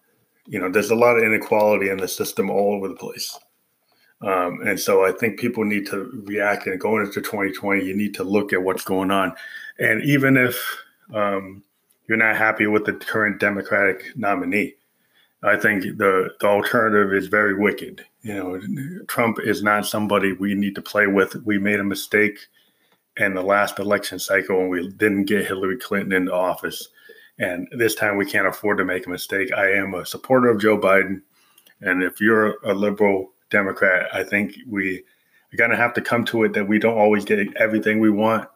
you 0.47 0.59
know, 0.59 0.71
there's 0.71 0.91
a 0.91 0.95
lot 0.95 1.17
of 1.17 1.25
inequality 1.25 1.91
in 1.91 1.99
the 1.99 2.09
system 2.09 2.51
all 2.51 2.75
over 2.75 2.89
the 2.89 2.95
place. 2.95 3.39
Um, 4.23 4.61
and 4.67 4.81
so 4.81 5.05
I 5.05 5.13
think 5.13 5.39
people 5.39 5.65
need 5.65 5.87
to 5.89 6.23
react 6.25 6.67
and 6.67 6.81
going 6.81 7.05
into 7.05 7.21
2020, 7.21 7.85
you 7.85 7.95
need 7.95 8.15
to 8.15 8.25
look 8.25 8.55
at 8.55 8.63
what's 8.63 8.85
going 8.85 9.11
on. 9.11 9.35
And 9.79 10.03
even 10.03 10.39
if 10.39 10.57
um, 11.13 11.63
you're 12.07 12.19
not 12.19 12.37
happy 12.37 12.67
with 12.67 12.85
the 12.85 12.93
current 12.93 13.41
Democratic 13.41 14.17
nominee. 14.17 14.75
I 15.43 15.57
think 15.57 15.83
the, 15.83 16.31
the 16.41 16.47
alternative 16.47 17.13
is 17.13 17.29
very 17.29 17.59
wicked. 17.59 18.05
You 18.25 18.35
know, 18.35 19.05
Trump 19.07 19.39
is 19.39 19.63
not 19.63 19.87
somebody 19.87 20.33
we 20.33 20.55
need 20.55 20.75
to 20.75 20.83
play 20.83 21.07
with. 21.07 21.37
We 21.45 21.59
made 21.59 21.79
a 21.79 21.85
mistake 21.85 22.39
in 23.17 23.35
the 23.35 23.43
last 23.43 23.79
election 23.79 24.19
cycle 24.19 24.59
and 24.59 24.71
we 24.71 24.89
didn't 24.89 25.27
get 25.27 25.47
Hillary 25.47 25.77
Clinton 25.77 26.13
into 26.13 26.33
office. 26.33 26.89
And 27.39 27.69
this 27.73 27.95
time 27.95 28.17
we 28.17 28.25
can't 28.25 28.47
afford 28.47 28.79
to 28.79 28.85
make 28.85 29.07
a 29.07 29.11
mistake. 29.11 29.53
I 29.53 29.71
am 29.73 29.95
a 29.95 30.07
supporter 30.07 30.49
of 30.49 30.61
Joe 30.61 30.79
Biden. 30.79 31.21
And 31.81 32.03
if 32.03 32.21
you're 32.21 32.57
a 32.65 32.75
liberal 32.75 33.33
Democrat, 33.51 34.09
I 34.13 34.25
think 34.25 34.57
we 34.67 35.05
are 35.53 35.57
going 35.57 35.71
to 35.71 35.77
have 35.77 35.95
to 35.95 36.01
come 36.01 36.25
to 36.27 36.45
it 36.45 36.55
that 36.55 36.67
we 36.67 36.79
don't 36.81 36.99
always 36.99 37.25
get 37.25 37.55
everything 37.57 38.01
we 38.01 38.11
want 38.11 38.49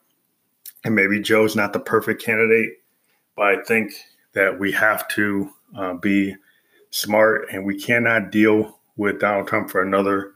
and 0.84 0.94
maybe 0.94 1.20
Joe's 1.20 1.56
not 1.56 1.72
the 1.72 1.80
perfect 1.80 2.22
candidate, 2.22 2.78
but 3.36 3.46
I 3.46 3.62
think 3.62 3.92
that 4.32 4.58
we 4.58 4.72
have 4.72 5.08
to 5.08 5.50
uh, 5.76 5.94
be 5.94 6.36
smart 6.90 7.48
and 7.52 7.64
we 7.64 7.78
cannot 7.78 8.30
deal 8.30 8.77
with 8.98 9.18
Donald 9.18 9.48
Trump 9.48 9.70
for 9.70 9.80
another 9.82 10.34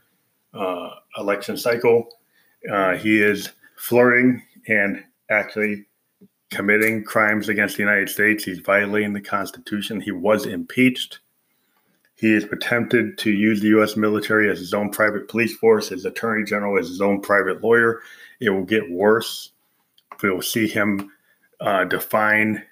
uh, 0.54 0.88
election 1.18 1.58
cycle. 1.58 2.08
Uh, 2.72 2.96
he 2.96 3.20
is 3.20 3.50
flirting 3.76 4.42
and 4.68 5.04
actually 5.30 5.84
committing 6.50 7.04
crimes 7.04 7.50
against 7.50 7.76
the 7.76 7.82
United 7.82 8.08
States. 8.08 8.44
He's 8.44 8.60
violating 8.60 9.12
the 9.12 9.20
Constitution. 9.20 10.00
He 10.00 10.12
was 10.12 10.46
impeached. 10.46 11.18
He 12.14 12.32
has 12.32 12.44
attempted 12.44 13.18
to 13.18 13.30
use 13.30 13.60
the 13.60 13.68
U.S. 13.68 13.96
military 13.96 14.50
as 14.50 14.58
his 14.58 14.72
own 14.72 14.90
private 14.90 15.28
police 15.28 15.54
force, 15.56 15.90
his 15.90 16.06
attorney 16.06 16.44
general 16.44 16.78
as 16.78 16.88
his 16.88 17.02
own 17.02 17.20
private 17.20 17.62
lawyer. 17.62 18.00
It 18.40 18.50
will 18.50 18.64
get 18.64 18.90
worse 18.90 19.52
we'll 20.22 20.42
see 20.42 20.68
him 20.68 21.10
uh, 21.60 21.84
define 21.84 22.62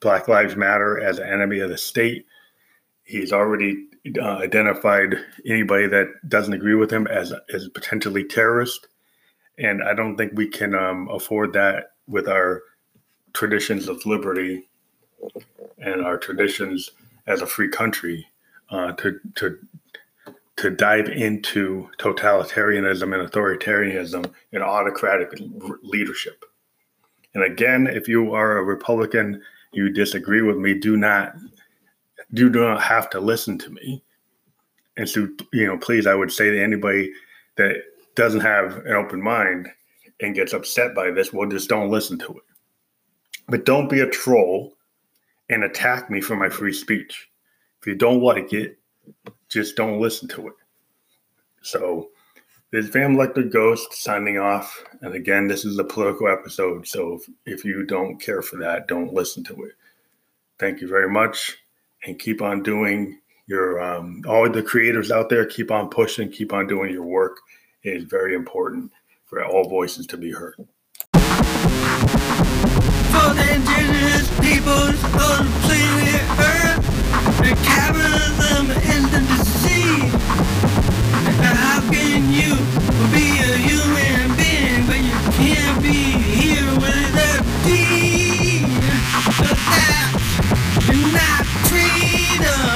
Black 0.00 0.28
Lives 0.28 0.56
Matter 0.56 1.00
as 1.00 1.18
an 1.18 1.28
enemy 1.28 1.60
of 1.60 1.70
the 1.70 1.78
state. 1.78 2.26
He's 3.04 3.32
already 3.32 3.86
uh, 4.20 4.36
identified 4.38 5.16
anybody 5.46 5.86
that 5.86 6.06
doesn't 6.28 6.54
agree 6.54 6.74
with 6.74 6.92
him 6.92 7.06
as 7.06 7.32
as 7.52 7.68
potentially 7.68 8.24
terrorist, 8.24 8.88
and 9.58 9.82
I 9.82 9.94
don't 9.94 10.16
think 10.16 10.32
we 10.34 10.48
can 10.48 10.74
um, 10.74 11.08
afford 11.10 11.52
that 11.54 11.92
with 12.06 12.28
our 12.28 12.62
traditions 13.32 13.88
of 13.88 14.04
liberty 14.06 14.68
and 15.78 16.04
our 16.04 16.18
traditions 16.18 16.90
as 17.26 17.42
a 17.42 17.46
free 17.46 17.68
country 17.68 18.26
uh, 18.70 18.92
to 18.92 19.18
to 19.36 19.58
to 20.56 20.70
dive 20.70 21.08
into 21.08 21.88
totalitarianism 21.98 23.14
and 23.14 23.30
authoritarianism 23.30 24.32
and 24.52 24.62
autocratic 24.62 25.38
leadership. 25.82 26.44
And 27.34 27.44
again, 27.44 27.86
if 27.86 28.08
you 28.08 28.32
are 28.32 28.56
a 28.56 28.62
Republican, 28.62 29.42
you 29.72 29.90
disagree 29.90 30.40
with 30.40 30.56
me, 30.56 30.72
do 30.72 30.96
not 30.96 31.36
do 32.32 32.48
not 32.48 32.82
have 32.82 33.10
to 33.10 33.20
listen 33.20 33.58
to 33.58 33.70
me. 33.70 34.02
And 34.96 35.08
so, 35.08 35.28
you 35.52 35.66
know, 35.66 35.78
please, 35.78 36.06
I 36.06 36.14
would 36.14 36.32
say 36.32 36.50
to 36.50 36.62
anybody 36.62 37.12
that 37.56 37.82
doesn't 38.14 38.40
have 38.40 38.78
an 38.86 38.92
open 38.92 39.22
mind 39.22 39.68
and 40.20 40.34
gets 40.34 40.52
upset 40.52 40.94
by 40.94 41.10
this, 41.10 41.32
well, 41.32 41.48
just 41.48 41.68
don't 41.68 41.90
listen 41.90 42.18
to 42.20 42.32
it. 42.32 42.44
But 43.48 43.66
don't 43.66 43.88
be 43.90 44.00
a 44.00 44.08
troll 44.08 44.76
and 45.50 45.62
attack 45.62 46.10
me 46.10 46.20
for 46.20 46.34
my 46.34 46.48
free 46.48 46.72
speech. 46.72 47.28
If 47.80 47.86
you 47.86 47.94
don't 47.94 48.22
like 48.22 48.52
it, 48.52 48.78
just 49.48 49.76
don't 49.76 50.00
listen 50.00 50.28
to 50.28 50.48
it. 50.48 50.54
So 51.62 52.08
this 52.72 52.86
is 52.86 52.90
Phantom 52.90 53.14
Electric 53.14 53.52
Ghost 53.52 53.92
signing 53.92 54.38
off. 54.38 54.82
And 55.02 55.14
again, 55.14 55.46
this 55.46 55.64
is 55.64 55.78
a 55.78 55.84
political 55.84 56.28
episode. 56.28 56.86
So 56.86 57.14
if, 57.14 57.28
if 57.58 57.64
you 57.64 57.84
don't 57.84 58.20
care 58.20 58.42
for 58.42 58.56
that, 58.56 58.88
don't 58.88 59.12
listen 59.12 59.44
to 59.44 59.64
it. 59.64 59.72
Thank 60.58 60.80
you 60.80 60.88
very 60.88 61.10
much. 61.10 61.58
And 62.04 62.18
keep 62.18 62.42
on 62.42 62.62
doing 62.62 63.20
your, 63.46 63.80
um, 63.80 64.22
all 64.28 64.48
the 64.50 64.62
creators 64.62 65.10
out 65.10 65.28
there, 65.28 65.46
keep 65.46 65.70
on 65.70 65.88
pushing, 65.88 66.30
keep 66.30 66.52
on 66.52 66.66
doing 66.66 66.92
your 66.92 67.04
work. 67.04 67.38
It 67.82 67.96
is 67.96 68.04
very 68.04 68.34
important 68.34 68.90
for 69.24 69.44
all 69.44 69.68
voices 69.68 70.06
to 70.08 70.16
be 70.16 70.32
heard. 70.32 70.56
For 71.14 71.22
the 73.34 73.54
indigenous 73.54 74.28
peoples 74.40 75.00
planet 75.00 76.22
Earth, 76.38 76.82
the 77.38 77.54
capitalism 77.64 78.70
is 78.70 79.10
the 79.10 79.20
disease. 79.20 80.12
How 81.40 81.80
can 81.90 82.32
you 82.32 82.56
be 83.12 83.38
a 83.38 83.56
human 83.56 84.36
being, 84.36 84.86
but 84.86 84.98
you 84.98 85.16
can't 85.38 85.82
be 85.82 86.18
here 86.18 86.74
without 86.74 87.44
deed? 87.64 88.66
That's 90.88 91.02
not 91.14 91.46
freedom. 91.68 92.75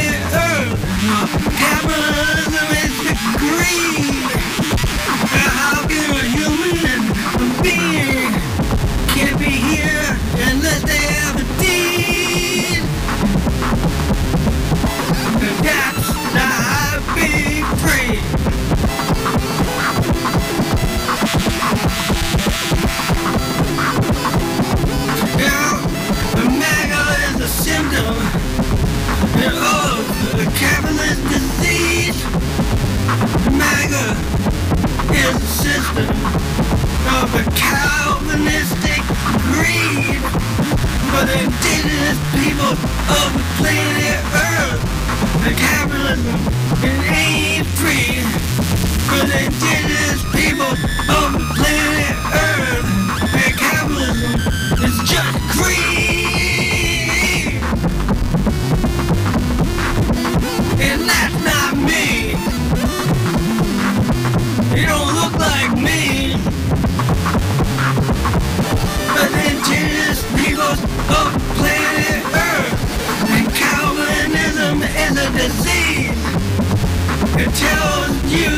tells 77.45 78.15
you 78.31 78.53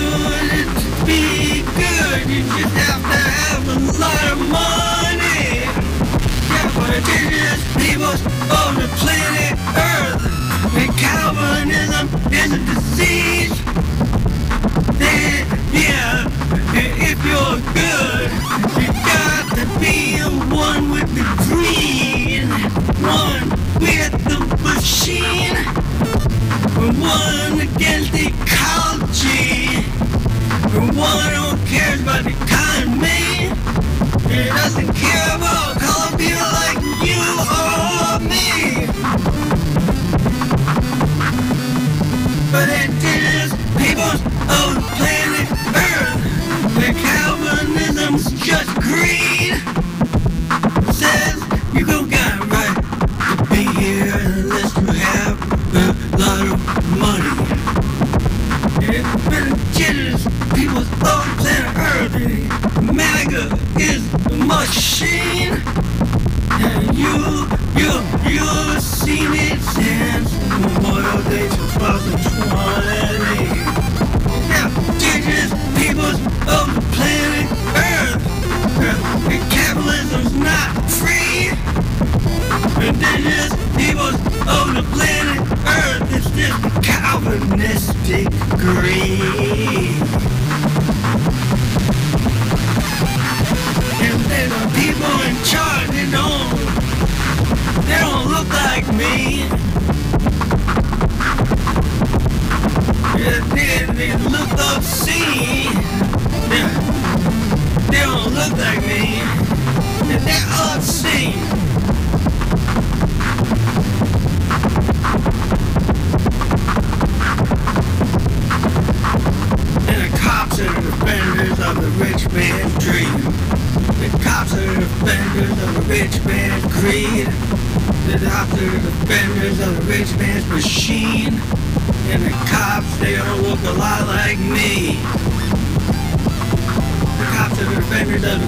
to 0.51 1.05
be 1.05 1.63
good, 1.75 2.21
you 2.29 2.41
just 2.43 2.75
have 2.83 3.01
to 3.01 3.19
have 3.39 3.63
a 3.67 3.79
lot 3.99 4.23
of 4.31 4.37
money. 4.51 5.63
Yeah, 6.51 6.67
but 6.75 6.89
indigenous 6.97 7.61
peoples 7.77 8.21
on 8.51 8.75
the 8.75 8.87
planet 8.99 9.55
Earth. 9.77 10.23
And 10.75 10.91
Calvinism 10.97 12.05
is 12.31 12.49
a 12.51 12.59
disease. 12.59 13.55
Yeah, 15.71 16.27
if 16.73 17.19
you're 17.25 17.59
good, 17.73 18.29
you 18.79 18.87
got 19.05 19.43
to 19.57 19.65
be 19.79 20.19
one 20.53 20.91
with 20.91 21.09
the 21.15 21.23
one 23.03 23.49
with 23.79 24.13
the 24.29 24.39
machine, 24.63 25.55
one 26.99 27.59
against 27.61 28.13
ecology, 28.13 29.83
one 30.95 31.33
who 31.33 31.57
cares 31.67 32.01
about 32.01 32.23
the 32.23 32.31
economy. 32.31 33.51
It 34.35 34.49
doesn't 34.49 34.93
care 34.93 35.35
about 35.35 35.79
color 35.79 36.17
people 36.17 36.49
like 36.59 36.79
you 37.03 37.21
or 37.59 38.19
me. 38.31 38.87
But 42.51 42.69
indigenous 42.69 43.51
peoples 43.77 44.21
of 44.49 44.69
planet 44.97 45.49
Earth, 45.75 46.19
the 46.75 46.89
Calvinism's 47.03 48.25
just 48.43 48.69
greed. 48.81 49.42
Machine. 65.03 65.61
And 66.51 66.97
you, 66.97 67.47
you, 67.75 67.91
you've 68.29 68.72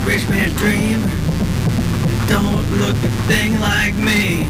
rich 0.06 0.30
man's 0.30 0.54
dream. 0.58 1.02
Don't 2.28 2.70
look 2.78 2.96
a 2.96 3.10
thing 3.28 3.60
like 3.60 3.96
me. 3.96 4.46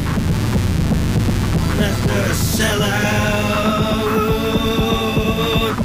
That's 1.78 2.02
the 2.02 2.34
sellout 2.56 3.06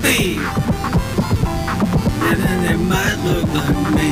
thief. 0.01 0.43
And 2.29 2.37
then 2.43 2.59
they 2.67 2.77
might 2.77 3.19
look 3.25 3.47
like 3.55 3.79
me. 3.95 4.11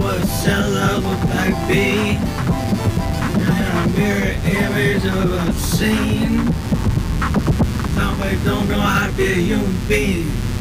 What 0.00 0.16
a 0.16 0.18
sellout 0.26 1.02
look 1.02 1.24
like? 1.34 1.54
And 3.40 3.66
a 3.78 3.84
mirror 3.98 4.34
image 4.44 5.06
of 5.06 5.32
a 5.32 5.52
scene. 5.54 6.52
Somebody 7.94 8.36
don't 8.44 8.66
know 8.68 8.80
how 8.80 9.06
to 9.06 9.12
be 9.16 9.24
a 9.24 9.34
human 9.34 9.76
being. 9.88 10.53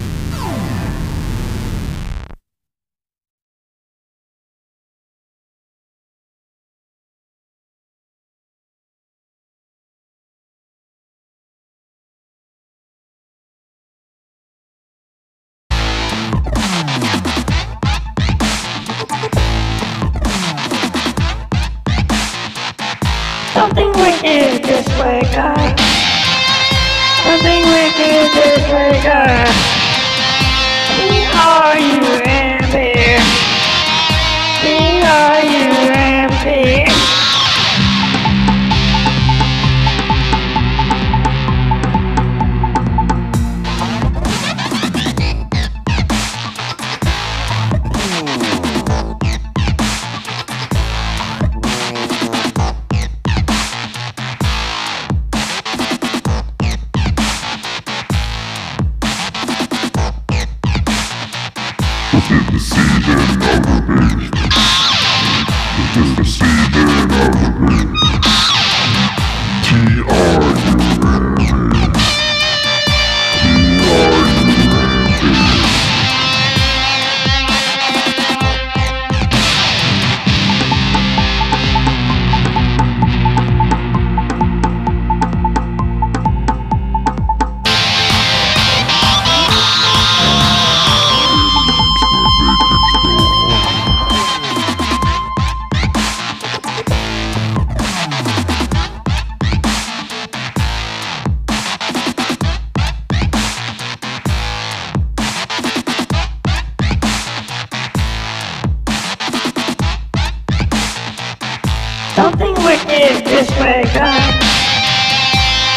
Something 112.34 112.66
wicked 112.66 113.26
this 113.26 113.48
way, 113.62 113.86
guy. 113.94 114.18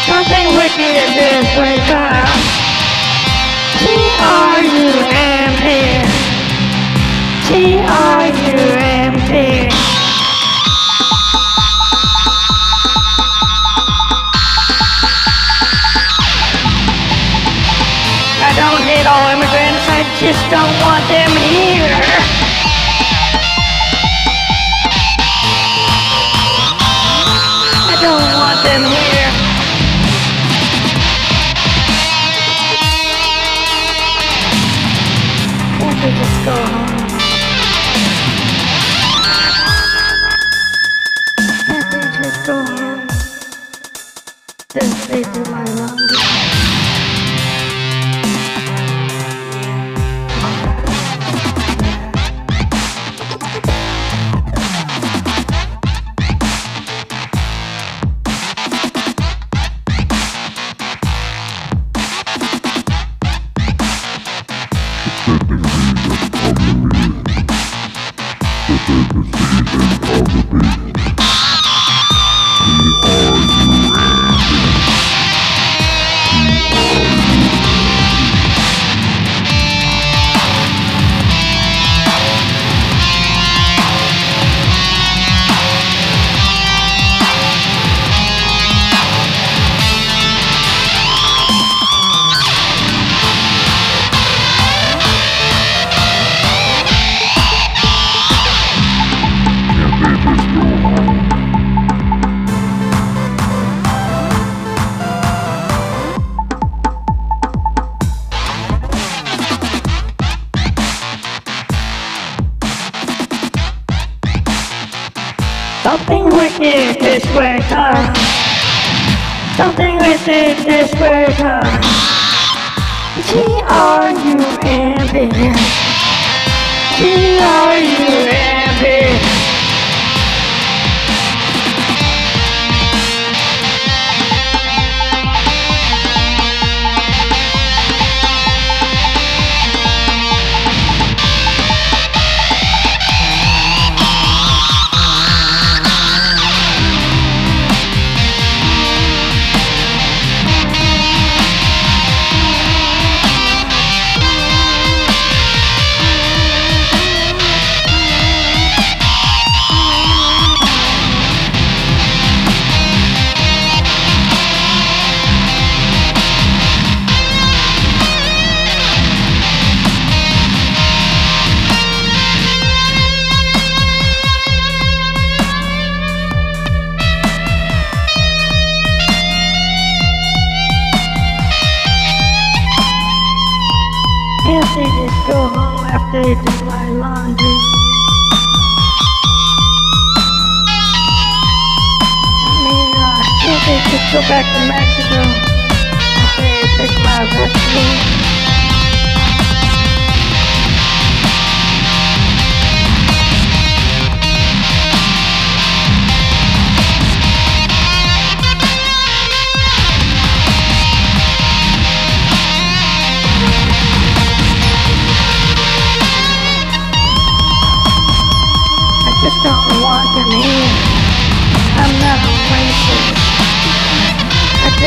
Something 0.07 0.47
wicked 0.57 1.05
this 1.13 1.45
way, 1.55 1.77
guy. 1.85 2.25
T-R-U-M-P. 3.77 5.63
T-R-U-M-P. 7.45 9.31
I 18.41 18.49
don't 18.57 18.81
hate 18.81 19.05
all 19.05 19.29
immigrants, 19.29 19.85
I 19.93 20.01
just 20.19 20.41
don't 20.49 20.73
want 20.81 21.05
them 21.07 21.29
here. 21.37 22.46
Don't 28.01 28.21
want 28.33 28.63
them 28.63 28.83
here. 28.83 29.31
Just 36.07 36.45
go 36.45 36.55
home? 36.55 36.86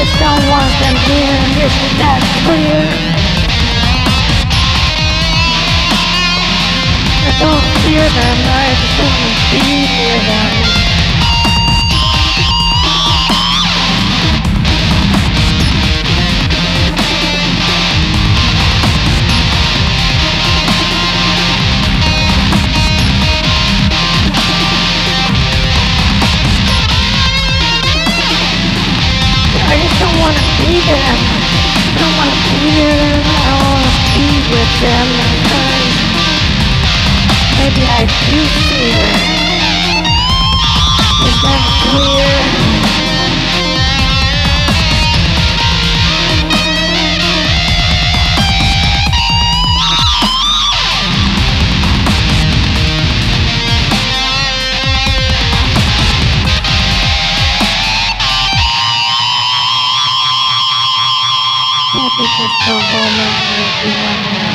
Just 0.01 0.19
don't 0.19 0.49
want 0.49 0.73
them 0.81 0.97
here, 1.05 1.37
and 1.45 1.53
this 1.61 1.75
is 1.77 1.93
that 2.01 2.23
clear. 2.41 2.89
I 7.29 7.33
don't 7.37 7.67
fear 7.85 8.09
them, 8.09 8.39
I 8.49 8.73
just 8.81 8.97
to 8.97 9.33
be 9.53 9.61
near 9.93 10.17
them. 10.25 10.90
Want 30.87 30.97
them. 30.97 31.19
I 31.99 32.09
to 32.33 32.41
be 32.61 32.71
near 32.73 32.95
them. 32.97 33.21
I 33.25 33.55
want 33.69 33.85
to 33.85 34.11
be 34.17 34.29
with 34.53 34.73
them 34.81 35.41
maybe 37.61 37.85
I 37.87 38.03
do 38.07 38.41
fear. 38.67 39.05
Is 41.29 41.37
that 41.43 41.63
clear? 41.85 42.50
Can't 62.41 62.53
they 62.53 62.57
just 62.57 62.65
go 62.65 62.81
home 62.81 64.50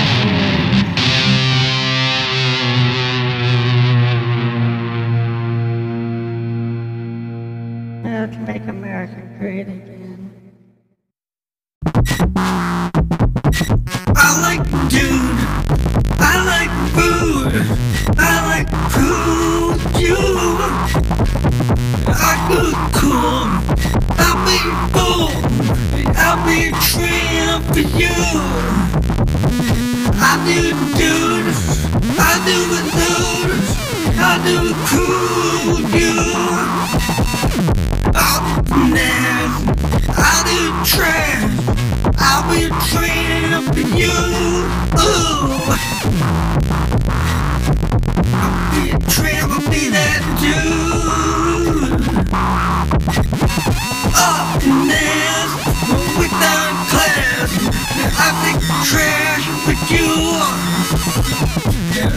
you. 59.95 60.11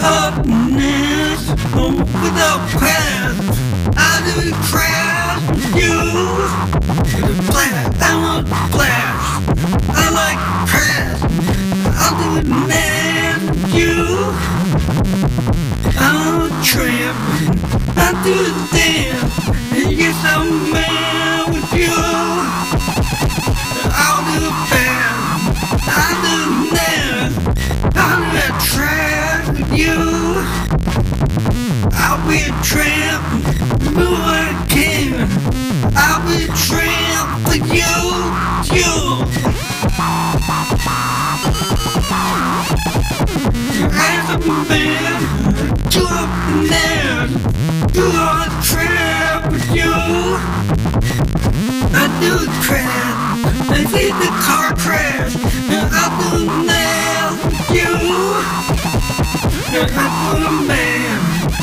Up 0.03 0.35
without. 2.23 2.61
I 3.97 4.13
do 4.27 4.35
crash 4.71 5.43
you. 5.75 5.97
Flash, 7.51 7.87
I 8.01 8.13
want 8.23 8.47
flash. 8.75 9.23
I 9.89 10.07
like 10.21 10.41
crash. 10.71 11.21
I'll 12.03 12.17
do 12.21 12.29
it 12.41 12.49
mad 12.69 13.39
you. 13.73 13.97
I'm 15.99 16.41
a 16.43 16.49
tramp. 16.65 17.19
I 17.97 18.09
do 18.25 18.37
dance. 18.77 19.37
And 19.73 19.93
yes, 19.93 20.17
I'm 20.25 20.73
mad 20.73 20.98
tramp. 32.79 33.25
I'll 35.97 36.23
be 36.27 36.45
a 36.45 36.49
tramp 36.55 37.29
for 37.47 37.57
you, 37.57 37.97
you. 38.77 38.95
As 43.91 44.27
a 44.31 44.39
man, 44.69 45.19
to 45.91 46.03
and 46.51 46.63
down, 46.71 47.29
to 47.95 48.05
a 48.07 48.47
tramp 48.63 49.51
you. 49.75 49.95
I 51.91 52.07
do 52.21 52.35
crap, 52.63 53.17
I 53.71 53.85
see 53.93 54.11
the 54.23 54.31
car 54.47 54.71
crash, 54.77 55.35
and 55.75 55.89
I 55.91 56.07
do 56.21 56.31
nail 56.71 57.31
you. 57.75 57.93
I'm 59.81 60.43
a 60.43 60.67
man, 60.67 61.28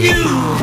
you. 0.00 0.54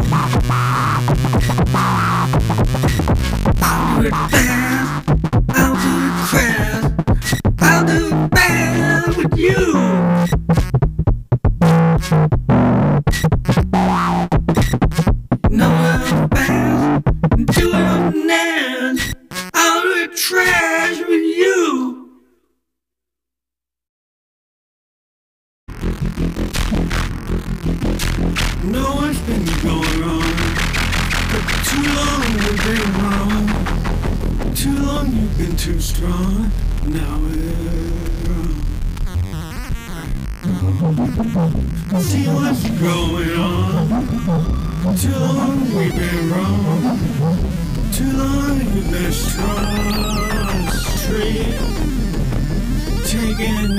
Taking. 53.06 53.72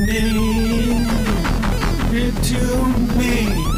It 2.15 2.35
to 2.45 2.87
me. 3.19 3.72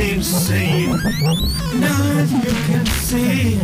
Sun 0.00 0.22
seems 0.22 0.26
sane. 0.26 0.90
Now 1.80 2.18
as 2.18 2.32
you 2.32 2.52
can 2.66 2.86
see, 2.86 3.58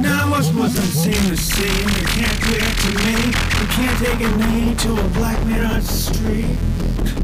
now 0.00 0.32
us 0.34 0.52
wasn't 0.52 0.86
seem 0.86 1.28
the 1.28 1.36
same. 1.36 1.88
You 1.88 2.06
can't 2.14 2.40
it 2.54 2.76
to 2.82 2.90
me. 3.04 3.16
You 3.60 3.66
can't 3.76 3.98
take 3.98 4.20
a 4.20 4.30
knee 4.38 4.74
to 4.76 4.92
a 4.92 5.08
black 5.10 5.44
man 5.46 5.64
on 5.66 5.80
the 5.80 5.86
street. 5.86 6.58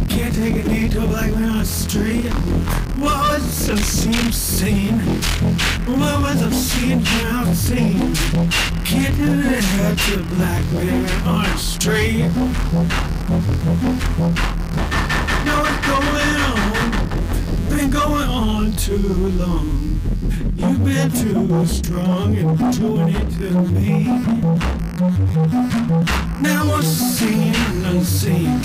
Can't 0.09 0.35
take 0.35 0.57
a 0.57 0.69
knee 0.69 0.89
to 0.89 1.05
a 1.05 1.07
black 1.07 1.31
man 1.33 1.51
on 1.51 1.59
the 1.59 1.65
street. 1.65 2.33
What 2.99 3.31
was 3.31 3.69
obscene 3.69 4.33
seen? 4.33 4.99
What 5.87 6.21
was 6.23 6.43
obscene 6.43 7.03
now 7.03 7.53
seen? 7.53 8.15
Can't 8.85 9.17
do 9.17 9.43
that 9.43 9.99
to 10.07 10.15
a 10.21 10.23
black 10.35 10.65
man 10.73 11.05
on 11.27 11.45
the 11.45 11.59
street. 11.59 12.31
too 18.81 18.97
long. 18.97 20.01
You've 20.57 20.83
been 20.83 21.11
too 21.11 21.67
strong 21.67 22.35
and 22.35 22.59
doing 22.73 23.09
it 23.09 23.31
to 23.37 23.51
me. 23.77 24.05
Now 26.41 26.63
I'm 26.75 26.83
seeing 26.83 27.55
and 27.55 27.87
unseen. 27.87 28.59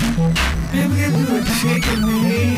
Baby, 0.72 0.96
you're 0.96 1.44
taking 1.60 2.02
me. 2.06 2.56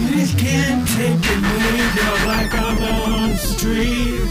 You 0.00 0.08
just 0.16 0.38
can't 0.38 0.88
take 0.88 1.20
it, 1.20 1.40
baby. 1.42 2.26
like 2.26 2.54
I'm 2.54 2.82
on 2.82 3.36
stream. 3.36 4.24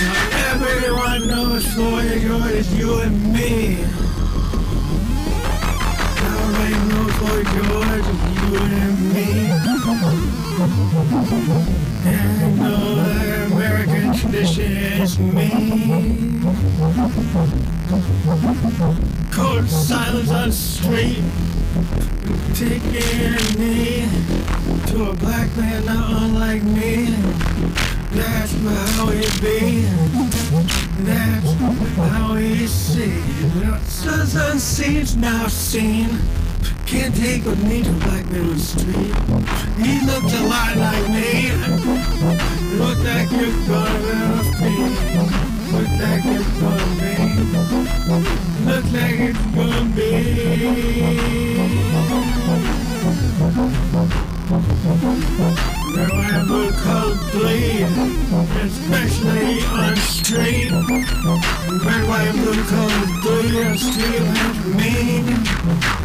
Now 0.00 0.66
everyone 0.66 1.26
knows 1.26 1.66
for 1.72 2.02
you, 2.02 2.36
it's 2.48 2.70
you 2.74 3.00
and 3.00 3.32
me. 3.32 4.03
Floyd 7.24 7.46
George, 7.46 8.04
it's 8.06 8.24
you 8.36 8.56
and 8.58 9.14
me. 9.14 9.28
And 12.04 12.58
know 12.58 12.94
that 12.96 13.50
American 13.50 14.12
tradition 14.12 14.72
is 14.72 15.18
me. 15.18 15.48
Cold 19.32 19.68
silence 19.70 20.30
on 20.30 20.48
the 20.48 20.52
street. 20.52 21.24
Taking 22.52 23.58
knee 23.58 24.06
to 24.88 25.10
a 25.10 25.14
black 25.14 25.56
man 25.56 25.86
not 25.86 26.22
unlike 26.24 26.62
me. 26.62 27.06
That's 28.12 28.52
how 28.96 29.08
it 29.08 29.40
be. 29.40 29.86
That's 31.04 31.52
how 31.96 32.34
it 32.34 32.68
see. 32.68 33.18
What's 33.64 34.34
unseen 34.34 35.20
now 35.20 35.46
seen. 35.48 36.43
Can't 36.86 37.14
take 37.16 37.44
me 37.44 37.80
a 37.80 37.92
black 38.04 38.26
man 38.30 38.40
on 38.40 38.48
the 38.50 38.58
street. 38.58 39.14
He 39.80 40.00
looked 40.04 40.32
a 40.32 40.42
lot 40.46 40.76
like 40.76 41.08
me. 41.08 41.50
Look 42.76 42.98
like 43.02 43.30
you're 43.32 43.52
gonna 43.66 44.52
be. 44.60 44.70
Look 45.72 45.88
like 45.98 46.24
you're 46.24 46.44
gonna 46.60 47.00
be. 47.00 47.12
Look 48.64 48.84
like 48.92 49.18
it's 49.18 49.44
gonna 49.54 49.84
be. 49.96 50.10
There 55.94 56.10
I 56.12 56.42
look 56.42 56.74
bleed, 57.32 57.92
especially 58.62 59.54
on 59.64 59.96
street. 59.96 60.70
Blue, 62.42 62.60
cold 62.64 63.08
bleed 63.22 63.54
on 63.64 63.74
street 63.78 64.20
like 64.20 64.60
me. 64.76 66.03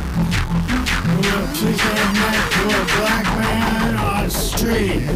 The 4.69 4.75
street. 4.75 5.09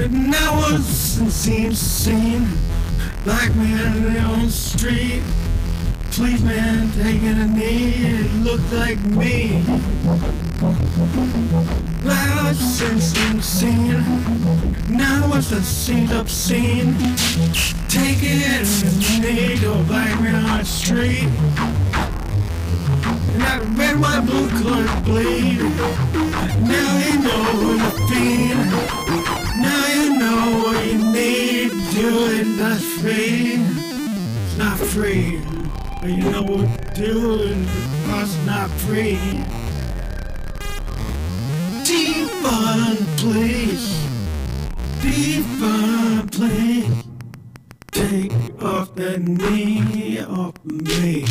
And 0.00 0.34
I 0.34 0.50
seen, 1.74 2.46
black 3.24 3.54
man 3.56 4.16
on 4.24 4.46
the 4.46 4.50
street. 4.50 5.22
Please, 6.12 6.42
man, 6.42 6.90
taking 6.92 7.38
a 7.40 7.46
knee. 7.46 7.94
It 7.96 8.32
looked 8.42 8.72
like 8.72 8.98
me. 9.00 9.64
I 12.04 12.48
was 12.48 12.58
seen, 12.58 13.40
seen. 13.42 13.92
Now 14.96 15.28
what's 15.28 15.50
the 15.50 15.62
scene 15.62 16.10
obscene? 16.12 16.96
Taking 17.88 18.40
a 18.42 18.64
knee 19.20 19.56
a 19.72 19.82
black 19.84 20.20
man 20.20 20.44
on 20.44 20.58
the 20.58 20.64
street. 20.64 21.87
That 23.48 23.64
red, 23.78 23.98
white, 23.98 24.26
blue 24.26 24.46
color 24.60 24.84
bleed. 25.04 25.56
Now 26.68 26.90
you 26.98 27.14
know 27.26 27.78
the 27.80 27.90
fiend. 28.06 28.70
Now 29.64 29.86
you 29.96 30.18
know 30.18 30.40
what 30.64 30.84
you 30.84 30.98
need 30.98 31.70
to 31.70 31.80
do 31.96 32.08
it, 32.34 32.46
not 32.46 32.78
free. 33.00 33.54
It's 34.44 34.58
not 34.58 34.78
free. 34.78 35.40
But 36.02 36.10
you 36.10 36.30
know 36.30 36.42
what 36.42 36.94
to 36.94 36.94
do 36.94 37.40
it, 37.40 37.56
because 38.02 38.36
it's 38.36 38.46
not 38.46 38.68
free. 38.84 39.16
Defund, 41.88 43.00
please. 43.16 43.88
Defund, 45.00 46.32
please. 46.32 47.04
Take 47.92 48.62
off 48.62 48.94
that 48.96 49.22
knee 49.22 50.20
off 50.20 50.62
me. 50.64 51.24